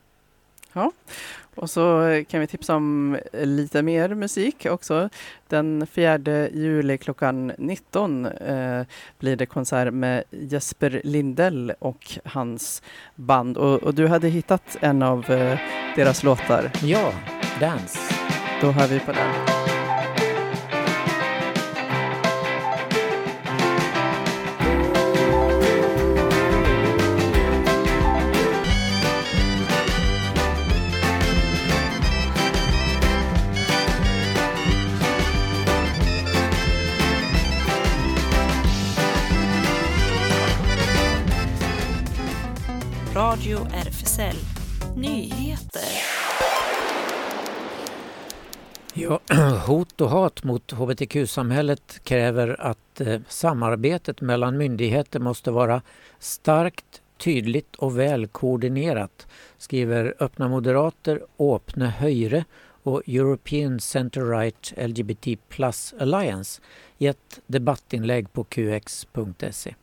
[1.54, 5.08] Och så kan vi tipsa om lite mer musik också.
[5.48, 8.82] Den 4 juli klockan 19 eh,
[9.18, 12.82] blir det konsert med Jesper Lindell och hans
[13.14, 13.56] band.
[13.56, 15.58] Och, och du hade hittat en av eh,
[15.96, 16.70] deras låtar.
[16.82, 17.12] Ja,
[17.60, 17.98] Dance.
[18.60, 19.73] Då hör vi på den.
[43.54, 44.36] Radio RFSL
[44.96, 45.82] Nyheter.
[48.94, 49.20] Ja,
[49.66, 55.82] hot och hat mot hbtq-samhället kräver att eh, samarbetet mellan myndigheter måste vara
[56.18, 59.26] starkt, tydligt och väl koordinerat,
[59.58, 62.44] skriver Öppna Moderater, Åpne Höjre
[62.82, 66.62] och European Center Right LGBT Plus Alliance
[66.98, 69.74] i ett debattinlägg på qx.se.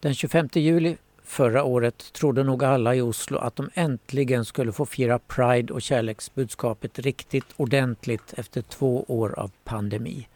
[0.00, 0.96] Den 25 juli
[1.28, 5.82] Förra året trodde nog alla i Oslo att de äntligen skulle få fira Pride och
[5.82, 10.28] kärleksbudskapet riktigt ordentligt efter två år av pandemi.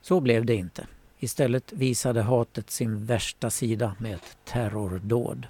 [0.00, 0.86] Så blev det inte.
[1.18, 5.46] Istället visade hatet sin värsta sida med ett terrordåd.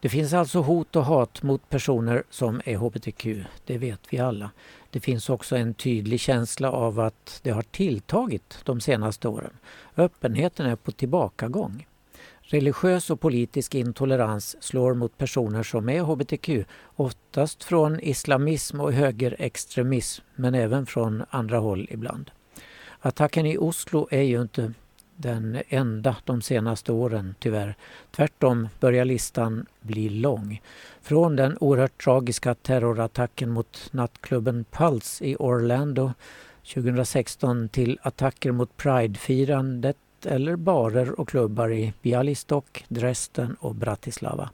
[0.00, 3.26] Det finns alltså hot och hat mot personer som är hbtq,
[3.64, 4.50] det vet vi alla.
[4.90, 9.52] Det finns också en tydlig känsla av att det har tilltagit de senaste åren.
[9.96, 11.86] Öppenheten är på tillbakagång.
[12.48, 20.24] Religiös och politisk intolerans slår mot personer som är hbtq, oftast från islamism och högerextremism,
[20.34, 22.30] men även från andra håll ibland.
[23.00, 24.72] Attacken i Oslo är ju inte
[25.16, 27.76] den enda de senaste åren, tyvärr.
[28.10, 30.62] Tvärtom börjar listan bli lång.
[31.02, 36.12] Från den oerhört tragiska terrorattacken mot nattklubben Pulse i Orlando
[36.74, 44.50] 2016 till attacker mot Pride-firandet eller barer och klubbar i Bialystok, Dresden och Bratislava.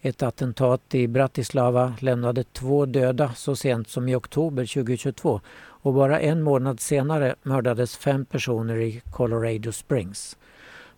[0.00, 5.40] Ett attentat i Bratislava lämnade två döda så sent som i oktober 2022
[5.82, 10.36] och bara en månad senare mördades fem personer i Colorado Springs.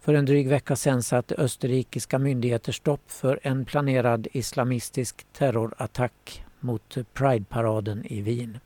[0.01, 6.97] För en dryg vecka sedan satte österrikiska myndigheter stopp för en planerad islamistisk terrorattack mot
[7.15, 8.59] Pride-paraden i Wien.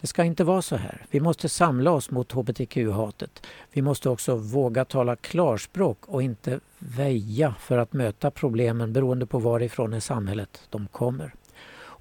[0.00, 1.06] Det ska inte vara så här.
[1.10, 3.46] Vi måste samla oss mot hbtq-hatet.
[3.72, 9.38] Vi måste också våga tala klarspråk och inte väja för att möta problemen beroende på
[9.38, 11.34] varifrån i samhället de kommer.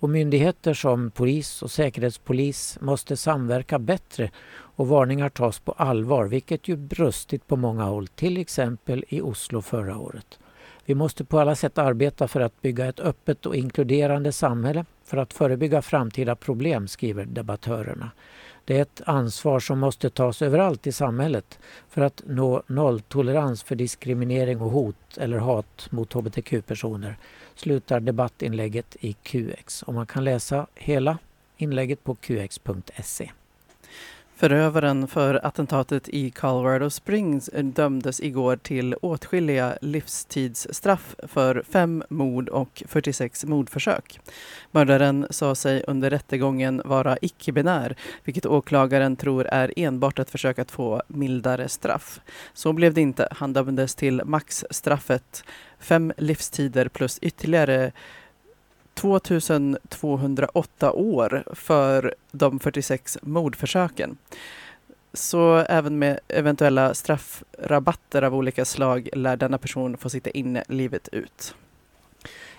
[0.04, 4.32] Och myndigheter som polis och säkerhetspolis måste samverka bättre
[4.76, 9.62] och varningar tas på allvar, vilket ju brustit på många håll, till exempel i Oslo
[9.62, 10.40] förra året.
[10.86, 15.18] Vi måste på alla sätt arbeta för att bygga ett öppet och inkluderande samhälle för
[15.18, 18.12] att förebygga framtida problem, skriver debattörerna.
[18.66, 23.76] Det är ett ansvar som måste tas överallt i samhället för att nå nolltolerans för
[23.76, 27.18] diskriminering och hot eller hat mot hbtq-personer,
[27.56, 29.84] slutar debattinlägget i QX.
[29.84, 31.18] Och man kan läsa hela
[31.58, 33.32] inlägget på qx.se.
[34.36, 42.84] Förövaren för attentatet i Colorado Springs dömdes igår till åtskilliga livstidsstraff för fem mord och
[42.88, 44.20] 46 mordförsök.
[44.72, 50.72] Mördaren sa sig under rättegången vara icke-binär, vilket åklagaren tror är enbart ett försök att
[50.72, 52.20] få mildare straff.
[52.54, 53.28] Så blev det inte.
[53.32, 55.44] Han dömdes till maxstraffet
[55.80, 57.92] fem livstider plus ytterligare
[58.94, 64.18] 2208 år för de 46 mordförsöken.
[65.14, 71.10] Så även med eventuella straffrabatter av olika slag lär denna person få sitta inne livet
[71.12, 71.56] ut.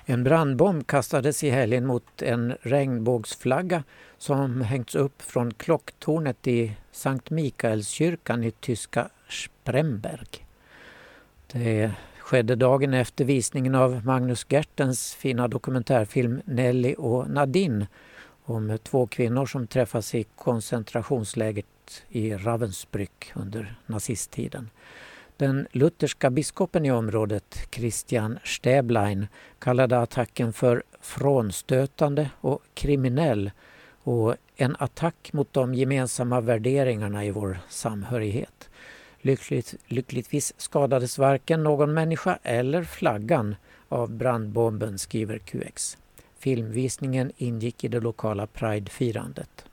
[0.07, 3.83] En brandbomb kastades i helgen mot en regnbågsflagga
[4.19, 10.47] som hängts upp från klocktornet i Sankt Mikaelskyrkan i tyska Spremberg.
[11.53, 11.93] Det
[12.25, 17.87] skedde dagen efter visningen av Magnus Gertens fina dokumentärfilm Nelly och Nadine
[18.45, 21.67] om två kvinnor som träffas i koncentrationslägret
[22.09, 24.71] i Ravensbrück under nazisttiden.
[25.37, 29.27] Den lutherska biskopen i området, Christian Stäblein,
[29.59, 33.51] kallade attacken för frånstötande och kriminell
[34.03, 38.71] och en attack mot de gemensamma värderingarna i vår samhörighet.
[39.27, 43.57] Lyckligt, lyckligtvis skadades varken någon människa eller flaggan
[43.89, 45.97] av brandbomben, skriver QX.
[46.39, 49.65] Filmvisningen ingick i det lokala pridefirandet.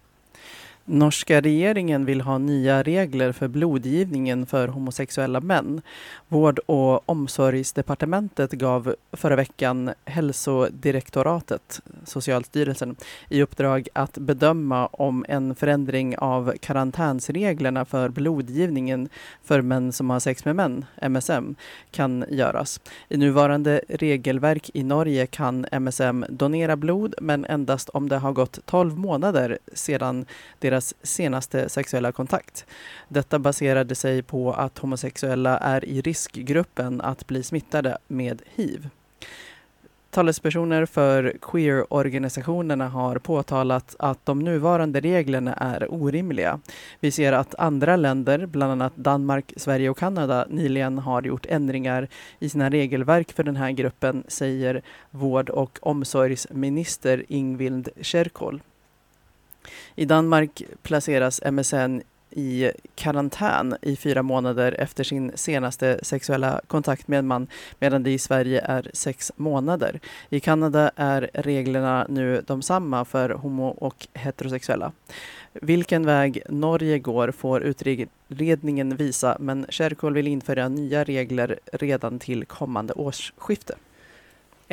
[0.85, 5.81] Norska regeringen vill ha nya regler för blodgivningen för homosexuella män.
[6.27, 12.95] Vård och omsorgsdepartementet gav förra veckan hälsodirektoratet, Socialstyrelsen,
[13.29, 19.09] i uppdrag att bedöma om en förändring av karantänsreglerna för blodgivningen
[19.43, 21.55] för män som har sex med män, MSM,
[21.91, 22.79] kan göras.
[23.09, 28.59] I nuvarande regelverk i Norge kan MSM donera blod, men endast om det har gått
[28.65, 30.25] 12 månader sedan
[30.71, 32.65] deras senaste sexuella kontakt.
[33.07, 38.89] Detta baserade sig på att homosexuella är i riskgruppen att bli smittade med hiv.
[40.09, 46.59] Talespersoner för queer-organisationerna har påtalat att de nuvarande reglerna är orimliga.
[46.99, 52.07] Vi ser att andra länder, bland annat Danmark, Sverige och Kanada, nyligen har gjort ändringar
[52.39, 54.81] i sina regelverk för den här gruppen, säger
[55.11, 58.61] vård och omsorgsminister Ingvild Kjerkol.
[59.95, 67.19] I Danmark placeras MSN i karantän i fyra månader efter sin senaste sexuella kontakt med
[67.19, 67.47] en man
[67.79, 69.99] medan det i Sverige är sex månader.
[70.29, 74.91] I Kanada är reglerna nu de samma för homo och heterosexuella.
[75.53, 82.45] Vilken väg Norge går får utredningen visa men Kärkol vill införa nya regler redan till
[82.45, 83.75] kommande årsskifte.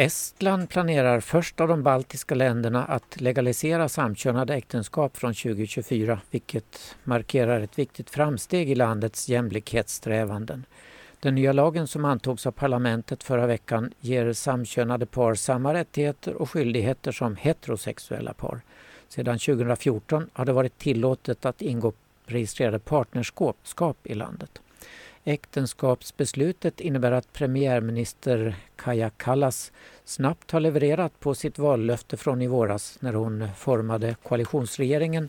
[0.00, 7.60] Estland planerar först av de baltiska länderna att legalisera samkönade äktenskap från 2024 vilket markerar
[7.60, 10.64] ett viktigt framsteg i landets jämlikhetssträvanden.
[11.20, 16.50] Den nya lagen som antogs av parlamentet förra veckan ger samkönade par samma rättigheter och
[16.50, 18.60] skyldigheter som heterosexuella par.
[19.08, 21.92] Sedan 2014 har det varit tillåtet att ingå
[22.26, 24.60] registrerade partnerskap i landet.
[25.28, 29.72] Äktenskapsbeslutet innebär att premiärminister Kaja Kallas
[30.04, 35.28] snabbt har levererat på sitt vallöfte från i våras när hon formade koalitionsregeringen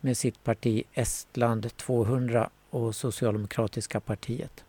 [0.00, 4.64] med sitt parti Estland 200 och Socialdemokratiska partiet.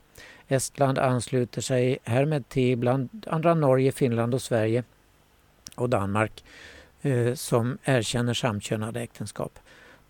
[0.47, 4.83] Estland ansluter sig härmed till bland andra Norge, Finland och Sverige
[5.75, 6.43] och Danmark
[7.01, 9.59] eh, som erkänner samkönade äktenskap.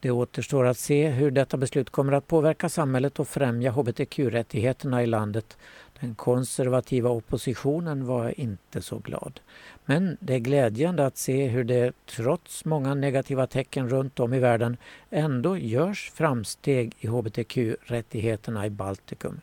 [0.06, 5.06] Det återstår att se hur detta beslut kommer att påverka samhället och främja hbtq-rättigheterna i
[5.06, 5.58] landet.
[6.00, 9.40] Den konservativa oppositionen var inte så glad.
[9.86, 14.40] Men det är glädjande att se hur det trots många negativa tecken runt om i
[14.40, 14.78] världen
[15.10, 19.42] ändå görs framsteg i hbtq-rättigheterna i Baltikum.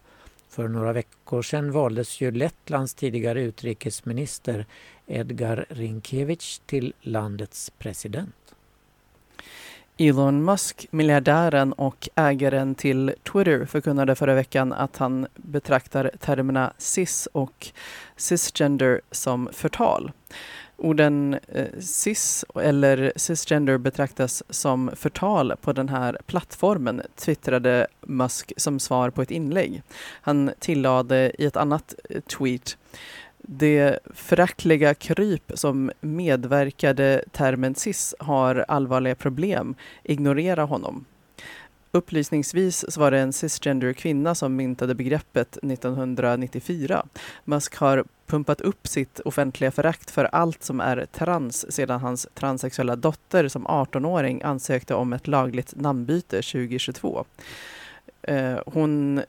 [0.48, 4.66] För några veckor sedan valdes ju Lettlands tidigare utrikesminister
[5.06, 8.41] Edgar Rinkevich till landets president.
[9.98, 17.28] Elon Musk, miljardären och ägaren till Twitter, förkunnade förra veckan att han betraktar termerna cis
[17.32, 17.72] och
[18.16, 20.12] cisgender som förtal.
[20.76, 28.80] Orden eh, cis eller cisgender betraktas som förtal på den här plattformen, twittrade Musk som
[28.80, 29.82] svar på ett inlägg.
[30.22, 32.76] Han tillade i ett annat eh, tweet
[33.42, 39.74] det föraktliga kryp som medverkade termen cis har allvarliga problem.
[40.02, 41.04] Ignorera honom.
[41.94, 47.06] Upplysningsvis så var det en cisgender kvinna som myntade begreppet 1994.
[47.44, 52.96] Musk har pumpat upp sitt offentliga förakt för allt som är trans sedan hans transsexuella
[52.96, 57.24] dotter som 18-åring ansökte om ett lagligt namnbyte 2022.
[58.22, 59.22] Eh, hon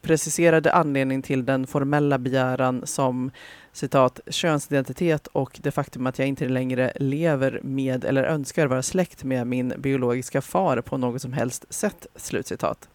[0.00, 3.30] preciserade anledning till den formella begäran som
[3.72, 9.24] citat, könsidentitet och det faktum att jag inte längre lever med eller önskar vara släkt
[9.24, 12.06] med min biologiska far på något som helst sätt.
[12.16, 12.88] Slutcitat.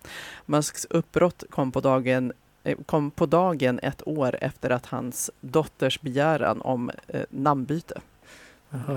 [0.46, 2.34] Musks uppbrott kom på dagen
[2.64, 8.02] eh, kom på dagen ett år efter att hans dotters begäran om eh, namnbyte.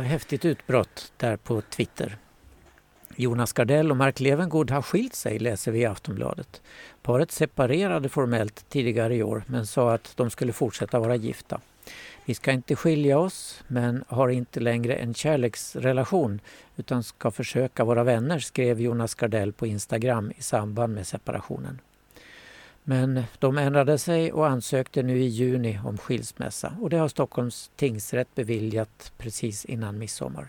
[0.04, 2.18] Häftigt utbrott där på Twitter.
[3.16, 6.62] Jonas Gardell och Mark Levengood har skilt sig, läser vi i Aftonbladet.
[7.02, 11.60] Paret separerade formellt tidigare i år men sa att de skulle fortsätta vara gifta.
[12.24, 16.40] Vi ska inte skilja oss men har inte längre en kärleksrelation
[16.76, 21.80] utan ska försöka vara vänner, skrev Jonas Gardell på Instagram i samband med separationen.
[22.84, 27.70] Men de ändrade sig och ansökte nu i juni om skilsmässa och det har Stockholms
[27.76, 30.48] tingsrätt beviljat precis innan midsommar.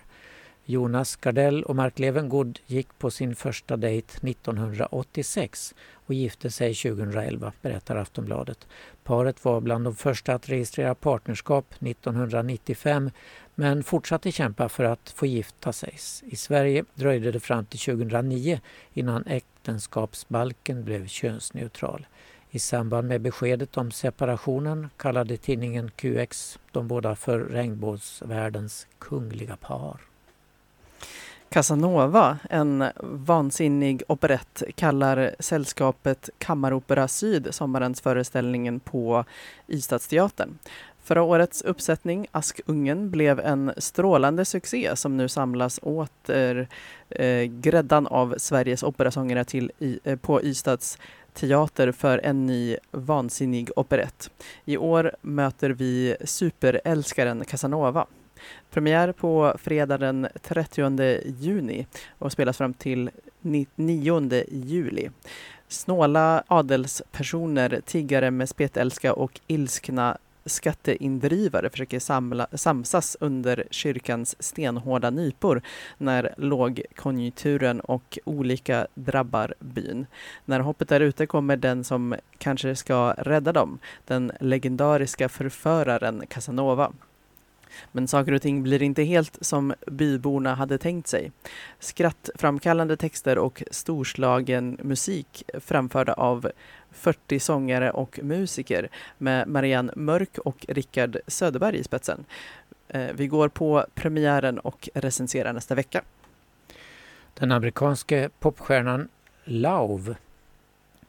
[0.69, 7.51] Jonas Gardell och Mark Levengood gick på sin första dejt 1986 och gifte sig 2011,
[7.61, 8.67] berättar Aftonbladet.
[9.03, 13.11] Paret var bland de första att registrera partnerskap 1995
[13.55, 15.97] men fortsatte kämpa för att få gifta sig.
[16.23, 18.59] I Sverige dröjde det fram till 2009
[18.93, 22.07] innan äktenskapsbalken blev könsneutral.
[22.49, 30.01] I samband med beskedet om separationen kallade tidningen QX de båda för regnbågsvärldens kungliga par.
[31.49, 39.25] Casanova, en vansinnig operett, kallar sällskapet Kammaropera Syd sommarens föreställningen på
[39.67, 40.57] Ystadsteatern.
[41.03, 46.67] Förra årets uppsättning, Askungen, blev en strålande succé som nu samlas åter
[47.09, 50.97] eh, gräddan av Sveriges operasångare till, i, eh, på Ystads
[51.33, 54.31] teater för en ny vansinnig operett.
[54.65, 58.07] I år möter vi superälskaren Casanova.
[58.71, 63.09] Premiär på fredag den 30 juni och spelas fram till
[63.75, 65.09] 9 juli.
[65.67, 70.17] Snåla adelspersoner, tiggare med spetälska och ilskna
[70.47, 75.61] skatteindrivare försöker samla, samsas under kyrkans stenhårda nypor
[75.97, 80.05] när lågkonjunkturen och olika drabbar byn.
[80.45, 86.91] När hoppet är ute kommer den som kanske ska rädda dem, den legendariska förföraren Casanova.
[87.91, 91.31] Men saker och ting blir inte helt som byborna hade tänkt sig.
[91.79, 96.51] Skrattframkallande texter och storslagen musik framförda av
[96.91, 102.25] 40 sångare och musiker med Marianne Mörk och Rickard Söderberg i spetsen.
[102.87, 106.01] Eh, vi går på premiären och recenserar nästa vecka.
[107.33, 109.09] Den amerikanske popstjärnan
[109.43, 110.15] Lauv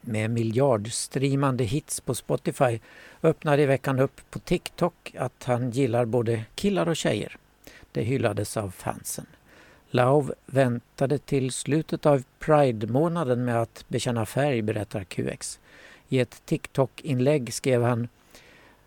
[0.09, 2.81] med miljardstreamande hits på Spotify
[3.23, 7.37] öppnade i veckan upp på TikTok att han gillar både killar och tjejer.
[7.93, 9.27] Det hyllades av fansen.
[9.91, 15.61] Lauv väntade till slutet av Pride-månaden med att bekänna färg, berättar QX.
[16.09, 18.09] I ett TikTok-inlägg skrev han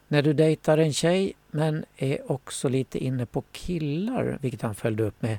[0.07, 5.03] När du dejtar en tjej men är också lite inne på killar, vilket han följde
[5.03, 5.37] upp med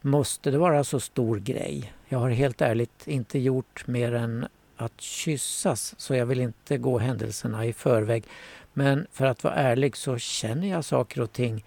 [0.00, 1.92] Måste det vara så stor grej?
[2.08, 6.98] Jag har helt ärligt inte gjort mer än att kyssas så jag vill inte gå
[6.98, 8.24] händelserna i förväg.
[8.72, 11.64] Men för att vara ärlig så känner jag saker och ting.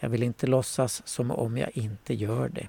[0.00, 2.68] Jag vill inte låtsas som om jag inte gör det.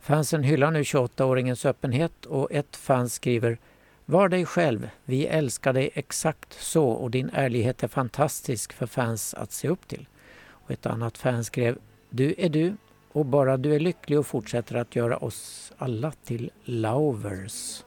[0.00, 3.58] Fansen hyllar nu 28-åringens öppenhet och ett fan skriver
[4.04, 9.34] Var dig själv, vi älskar dig exakt så och din ärlighet är fantastisk för fans
[9.34, 10.06] att se upp till.
[10.48, 11.78] Och ett annat fan skrev
[12.10, 12.76] Du är du
[13.12, 17.82] och bara du är lycklig och fortsätter att göra oss alla till lovers.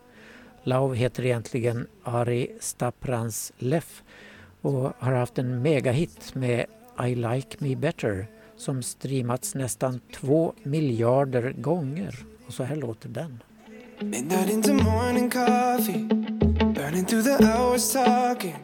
[0.64, 4.04] Lau heter egentligen Ari Staprans Leff
[4.62, 6.66] och har haft en megahit med
[7.08, 12.16] I like me better som streamats nästan två miljarder gånger.
[12.48, 13.44] Och så här låter den.
[14.00, 16.08] Midnight into morning coffee,
[16.76, 18.56] burning through the hours talking.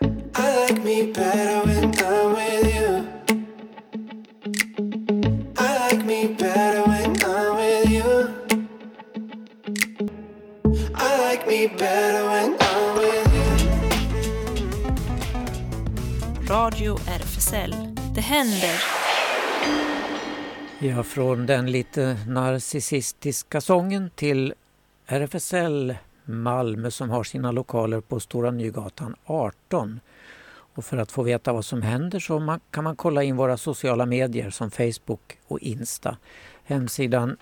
[0.00, 3.04] Damn, I like me better when I'm with you.
[5.56, 6.83] I like me better
[16.48, 17.74] Radio RFSL.
[18.14, 18.82] Det händer.
[20.78, 24.54] Ja, från den lite narcissistiska sången till
[25.06, 30.00] RFSL Malmö som har sina lokaler på Stora Nygatan 18.
[30.48, 33.56] Och för att få veta vad som händer så man, kan man kolla in våra
[33.56, 36.16] sociala medier som Facebook och Insta.
[36.64, 37.36] Hemsidan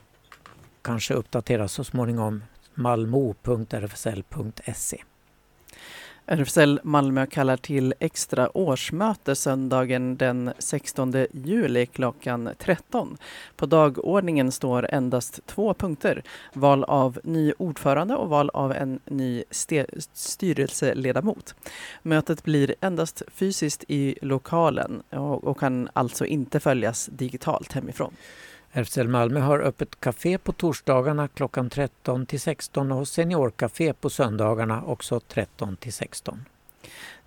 [0.83, 2.43] kanske uppdateras så småningom
[2.75, 5.03] malmo.rfsl.se.
[6.27, 13.17] RFSL Malmö kallar till extra årsmöte söndagen den 16 juli klockan 13.
[13.57, 16.23] På dagordningen står endast två punkter.
[16.53, 19.45] Val av ny ordförande och val av en ny
[20.13, 21.55] styrelseledamot.
[22.03, 28.15] Mötet blir endast fysiskt i lokalen och, och kan alltså inte följas digitalt hemifrån.
[28.75, 34.83] RFSL Malmö har öppet café på torsdagarna klockan 13 till 16 och seniorkafé på söndagarna
[34.85, 36.45] också 13 till 16.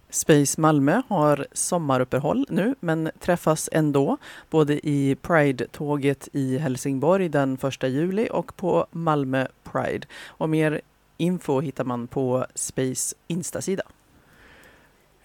[0.09, 4.17] Space Malmö har sommaruppehåll nu men träffas ändå
[4.49, 10.07] både i Pride-tåget i Helsingborg den 1 juli och på Malmö Pride.
[10.27, 10.81] Och mer
[11.17, 13.83] info hittar man på Space Instasida.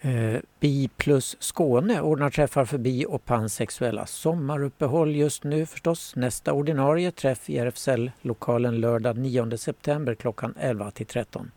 [0.02, 4.06] Eh, Bi plus Skåne ordnar träffar för bi och pansexuella.
[4.06, 6.16] Sommaruppehåll just nu förstås.
[6.16, 11.50] Nästa ordinarie träff i RFSL-lokalen lördag 9 september klockan 11 till 13.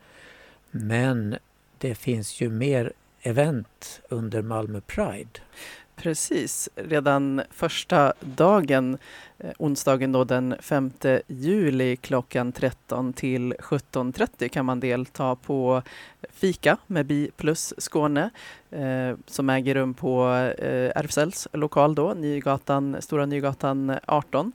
[0.71, 1.35] Men
[1.77, 5.39] det finns ju mer event under Malmö Pride.
[6.03, 8.97] Precis, redan första dagen,
[9.37, 10.91] eh, onsdagen då den 5
[11.27, 15.81] juli klockan 13 till 17.30 kan man delta på
[16.29, 18.29] fika med Bi plus Skåne
[18.71, 20.27] eh, som äger rum på
[20.57, 24.51] eh, RFSLs lokal då, Nygatan, Stora Nygatan 18.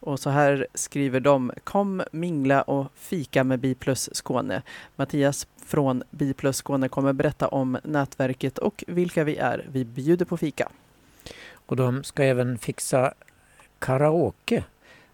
[0.00, 4.62] Och så här skriver de, kom mingla och fika med Bi plus Skåne.
[4.96, 9.66] Mattias från Bi plus Skåne kommer berätta om nätverket och vilka vi är.
[9.72, 10.68] Vi bjuder på fika.
[11.52, 13.14] Och de ska även fixa
[13.78, 14.64] karaoke,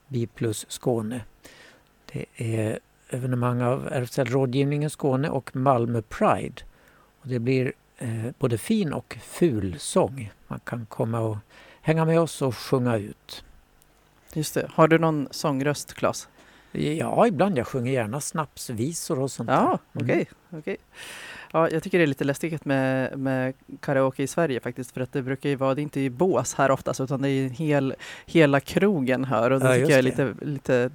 [0.09, 1.21] Bi plus Skåne.
[2.13, 2.79] Det är
[3.09, 6.63] evenemang av RFSL Rådgivningen Skåne och Malmö Pride.
[7.21, 10.33] Och det blir eh, både fin och ful sång.
[10.49, 11.37] Man kan komma och
[11.81, 13.45] hänga med oss och sjunga ut.
[14.33, 14.71] Just det.
[14.75, 16.29] Har du någon sångröst, Claes?
[16.77, 17.59] Ja, ibland.
[17.59, 20.03] Jag sjunger gärna snapsvisor och sånt Ja, där.
[20.05, 20.15] okej.
[20.51, 20.61] Mm.
[20.61, 20.77] okej.
[21.53, 25.13] Ja, jag tycker det är lite läskigt med, med karaoke i Sverige faktiskt, för att
[25.13, 27.95] det brukar ju vara, det är inte i bås här oftast, utan det är hel,
[28.27, 30.09] hela krogen hör och det Ja, tycker jag är det.
[30.33, 30.91] lite, lite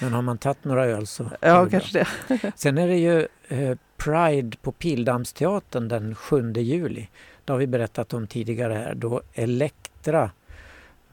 [0.00, 1.22] Men har man tagit några öl så...
[1.22, 1.70] det ja bra.
[1.70, 2.52] kanske det.
[2.56, 7.08] Sen är det ju eh, Pride på Pildammsteatern den 7 juli.
[7.44, 8.94] Det har vi berättat om tidigare här.
[8.94, 10.30] Då Elektra,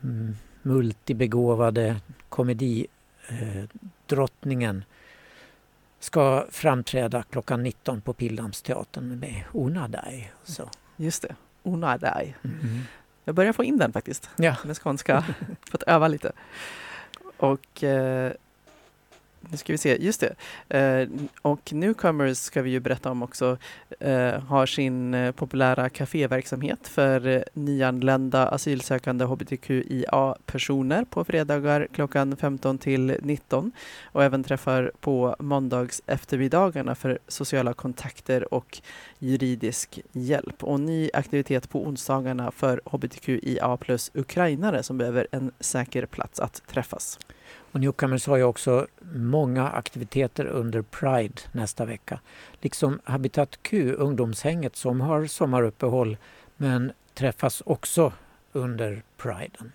[0.03, 1.95] mm, multibegåvade
[2.29, 2.87] komedidrottningen,
[3.29, 3.63] eh,
[4.07, 4.83] drottningen,
[5.99, 10.31] ska framträda klockan 19 på Pildammsteatern med Ona Dai.
[10.43, 10.69] Så.
[10.95, 11.35] Just det.
[11.63, 12.35] Ona dai.
[12.43, 12.79] Mm.
[13.23, 15.25] Jag börjar få in den faktiskt, Ja, med skånska.
[15.71, 16.31] Fått öva lite.
[17.37, 18.31] Och eh,
[19.39, 20.35] nu ska vi se, just det.
[20.77, 21.07] Eh,
[21.41, 23.57] och Newcomers ska vi ju berätta om också.
[23.99, 32.77] Eh, har sin eh, populära kaféverksamhet för eh, nyanlända asylsökande hbtqia-personer på fredagar klockan 15
[32.77, 33.71] till 19
[34.03, 38.81] och även träffar på måndags eftermiddagarna för sociala kontakter och
[39.19, 40.63] juridisk hjälp.
[40.63, 46.61] Och ny aktivitet på onsdagarna för hbtqia plus ukrainare som behöver en säker plats att
[46.67, 47.19] träffas
[47.77, 52.19] och Newcomers har ju också många aktiviteter under Pride nästa vecka.
[52.61, 56.17] Liksom Habitat Q, ungdomshänget som har sommaruppehåll
[56.57, 58.13] men träffas också
[58.51, 59.71] under Priden.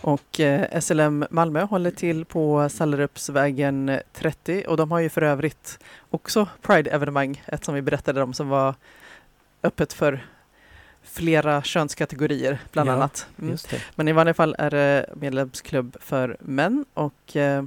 [0.00, 5.78] Och eh, SLM Malmö håller till på Sallerupsvägen 30 och de har ju för övrigt
[6.10, 8.74] också Pride-evenemang, ett som vi berättade om som var
[9.62, 10.26] öppet för
[11.02, 13.26] flera könskategorier bland Ja, annat.
[13.42, 13.56] Mm.
[13.94, 17.64] Men i vanliga fall är det medlemsklubb för män och eh,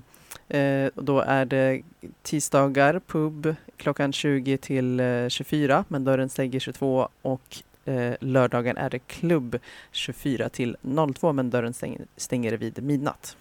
[0.47, 1.81] eh, då är det
[2.21, 8.89] tisdagar pub klockan 20 till eh, 24 men dörren stänger 22 och eh, lördagen är
[8.89, 9.59] det klubb
[9.91, 10.77] 24 till
[11.15, 13.37] 02 men dörren stänger, stänger vid midnatt.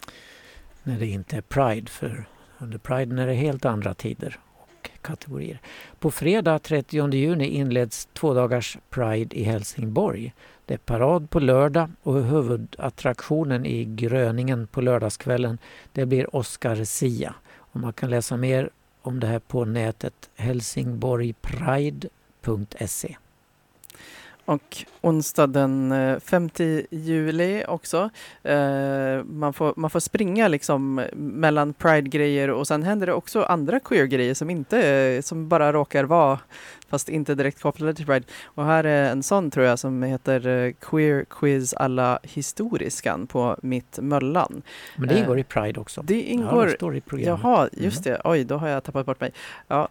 [0.83, 2.25] När det inte är Pride, för
[2.57, 4.39] under Pride är det helt andra tider
[5.01, 5.61] kategorier.
[5.99, 10.33] På fredag 30 juni inleds två dagars Pride i Helsingborg.
[10.65, 15.57] Det är parad på lördag och huvudattraktionen i Gröningen på lördagskvällen
[15.93, 17.35] det blir Oscar Sia.
[17.57, 18.69] Och man kan läsa mer
[19.01, 23.15] om det här på nätet helsingborgpride.se.
[24.51, 26.49] Och onsdag den eh, 5
[26.89, 28.09] juli också.
[28.43, 33.79] Eh, man, får, man får springa liksom mellan Pride-grejer och sen händer det också andra
[33.79, 36.39] queer-grejer som, inte, eh, som bara råkar vara
[36.89, 38.25] fast inte direkt kopplade till Pride.
[38.45, 43.57] Och här är en sån tror jag som heter eh, Queer Quiz alla historiskan på
[43.61, 44.61] Mitt Möllan.
[44.95, 46.01] Men det Eh, ingår i Pride också.
[46.01, 47.39] Det Ja, ingår det står i programmet.
[47.43, 48.17] Jaha, just Mm.
[48.17, 48.29] det.
[48.29, 49.31] Oj, då har jag tappat bort mig.
[49.67, 49.87] Ja,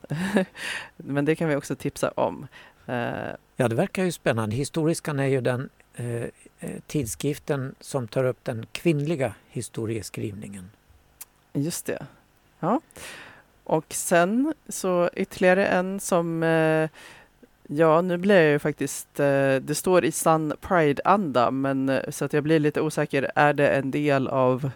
[0.96, 2.46] men det kan vi också tipsa om.
[2.86, 4.56] Eh, ja, det verkar ju spännande.
[4.56, 6.24] Historiskan är ju den eh,
[6.60, 10.70] eh, tidskriften som tar upp den kvinnliga historieskrivningen.
[11.52, 12.06] just det.
[12.60, 12.80] Ja.
[13.64, 16.90] Och sen så ytterligare en som eh,
[17.72, 22.24] Ja, nu blir jag ju faktiskt, eh, det står i sann Pride-anda, men eh, så
[22.24, 23.30] att jag blir lite osäker.
[23.34, 24.70] Är det en del av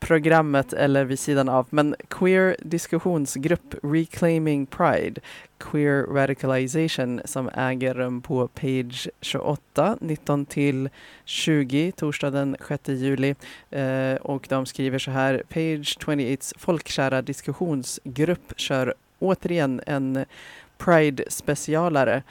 [0.00, 1.66] programmet eller vid sidan av?
[1.70, 5.20] Men Queer diskussionsgrupp Reclaiming Pride,
[5.58, 10.88] Queer Radicalization som äger rum på page 28, 19 till
[11.24, 13.34] 20, torsdag den 6 juli.
[13.70, 20.24] Eh, och de skriver så här, Page 28s folkkära diskussionsgrupp kör återigen en
[20.78, 22.22] Pride-specialare.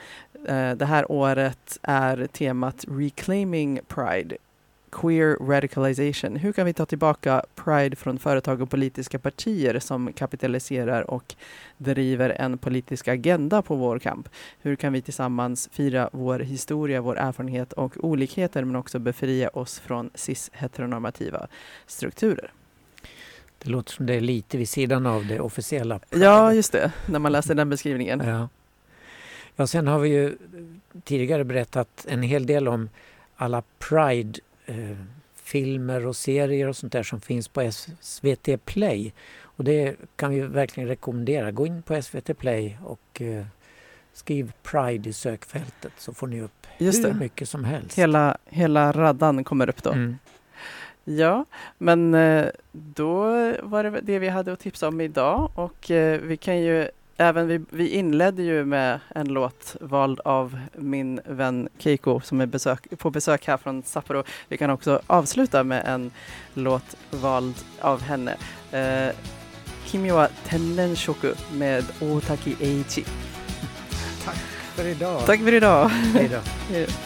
[0.48, 4.36] Eh, det här året är temat Reclaiming Pride.
[5.00, 6.36] Queer radicalization.
[6.36, 11.34] Hur kan vi ta tillbaka Pride från företag och politiska partier som kapitaliserar och
[11.78, 14.28] driver en politisk agenda på vår kamp?
[14.60, 19.78] Hur kan vi tillsammans fira vår historia, vår erfarenhet och olikheter men också befria oss
[19.78, 21.46] från cis-heteronormativa
[21.86, 22.52] strukturer?
[23.58, 25.98] Det låter som det är lite vid sidan av det officiella.
[25.98, 26.24] Pride.
[26.24, 28.20] Ja, just det, när man läser den beskrivningen.
[28.20, 28.48] Ja.
[29.56, 30.36] ja, sen har vi ju
[31.04, 32.88] tidigare berättat en hel del om
[33.36, 34.96] alla Pride eh,
[35.42, 39.12] filmer och serier och sånt där som finns på SVT Play.
[39.42, 41.50] Och det kan vi verkligen rekommendera.
[41.50, 43.46] Gå in på SVT Play och eh,
[44.12, 47.14] skriv Pride i sökfältet så får ni upp Just hur det.
[47.14, 47.98] mycket som helst.
[47.98, 49.90] Hela, hela raddan kommer upp då.
[49.92, 50.18] Mm.
[51.04, 51.44] Ja,
[51.78, 53.22] men eh, då
[53.62, 57.46] var det det vi hade att tipsa om idag och eh, vi kan ju även
[57.46, 62.98] vi, vi inledde ju med en låt vald av min vän Keiko som är besök,
[62.98, 64.22] på besök här från Sapporo.
[64.48, 66.10] Vi kan också avsluta med en
[66.54, 68.36] låt vald av henne.
[68.72, 69.14] Eh,
[69.84, 73.04] Kimi wa tennen shoku med Otaki Eiichi.
[74.74, 75.26] För idag.
[75.26, 75.88] Tack för idag!
[75.88, 76.76] Hej då.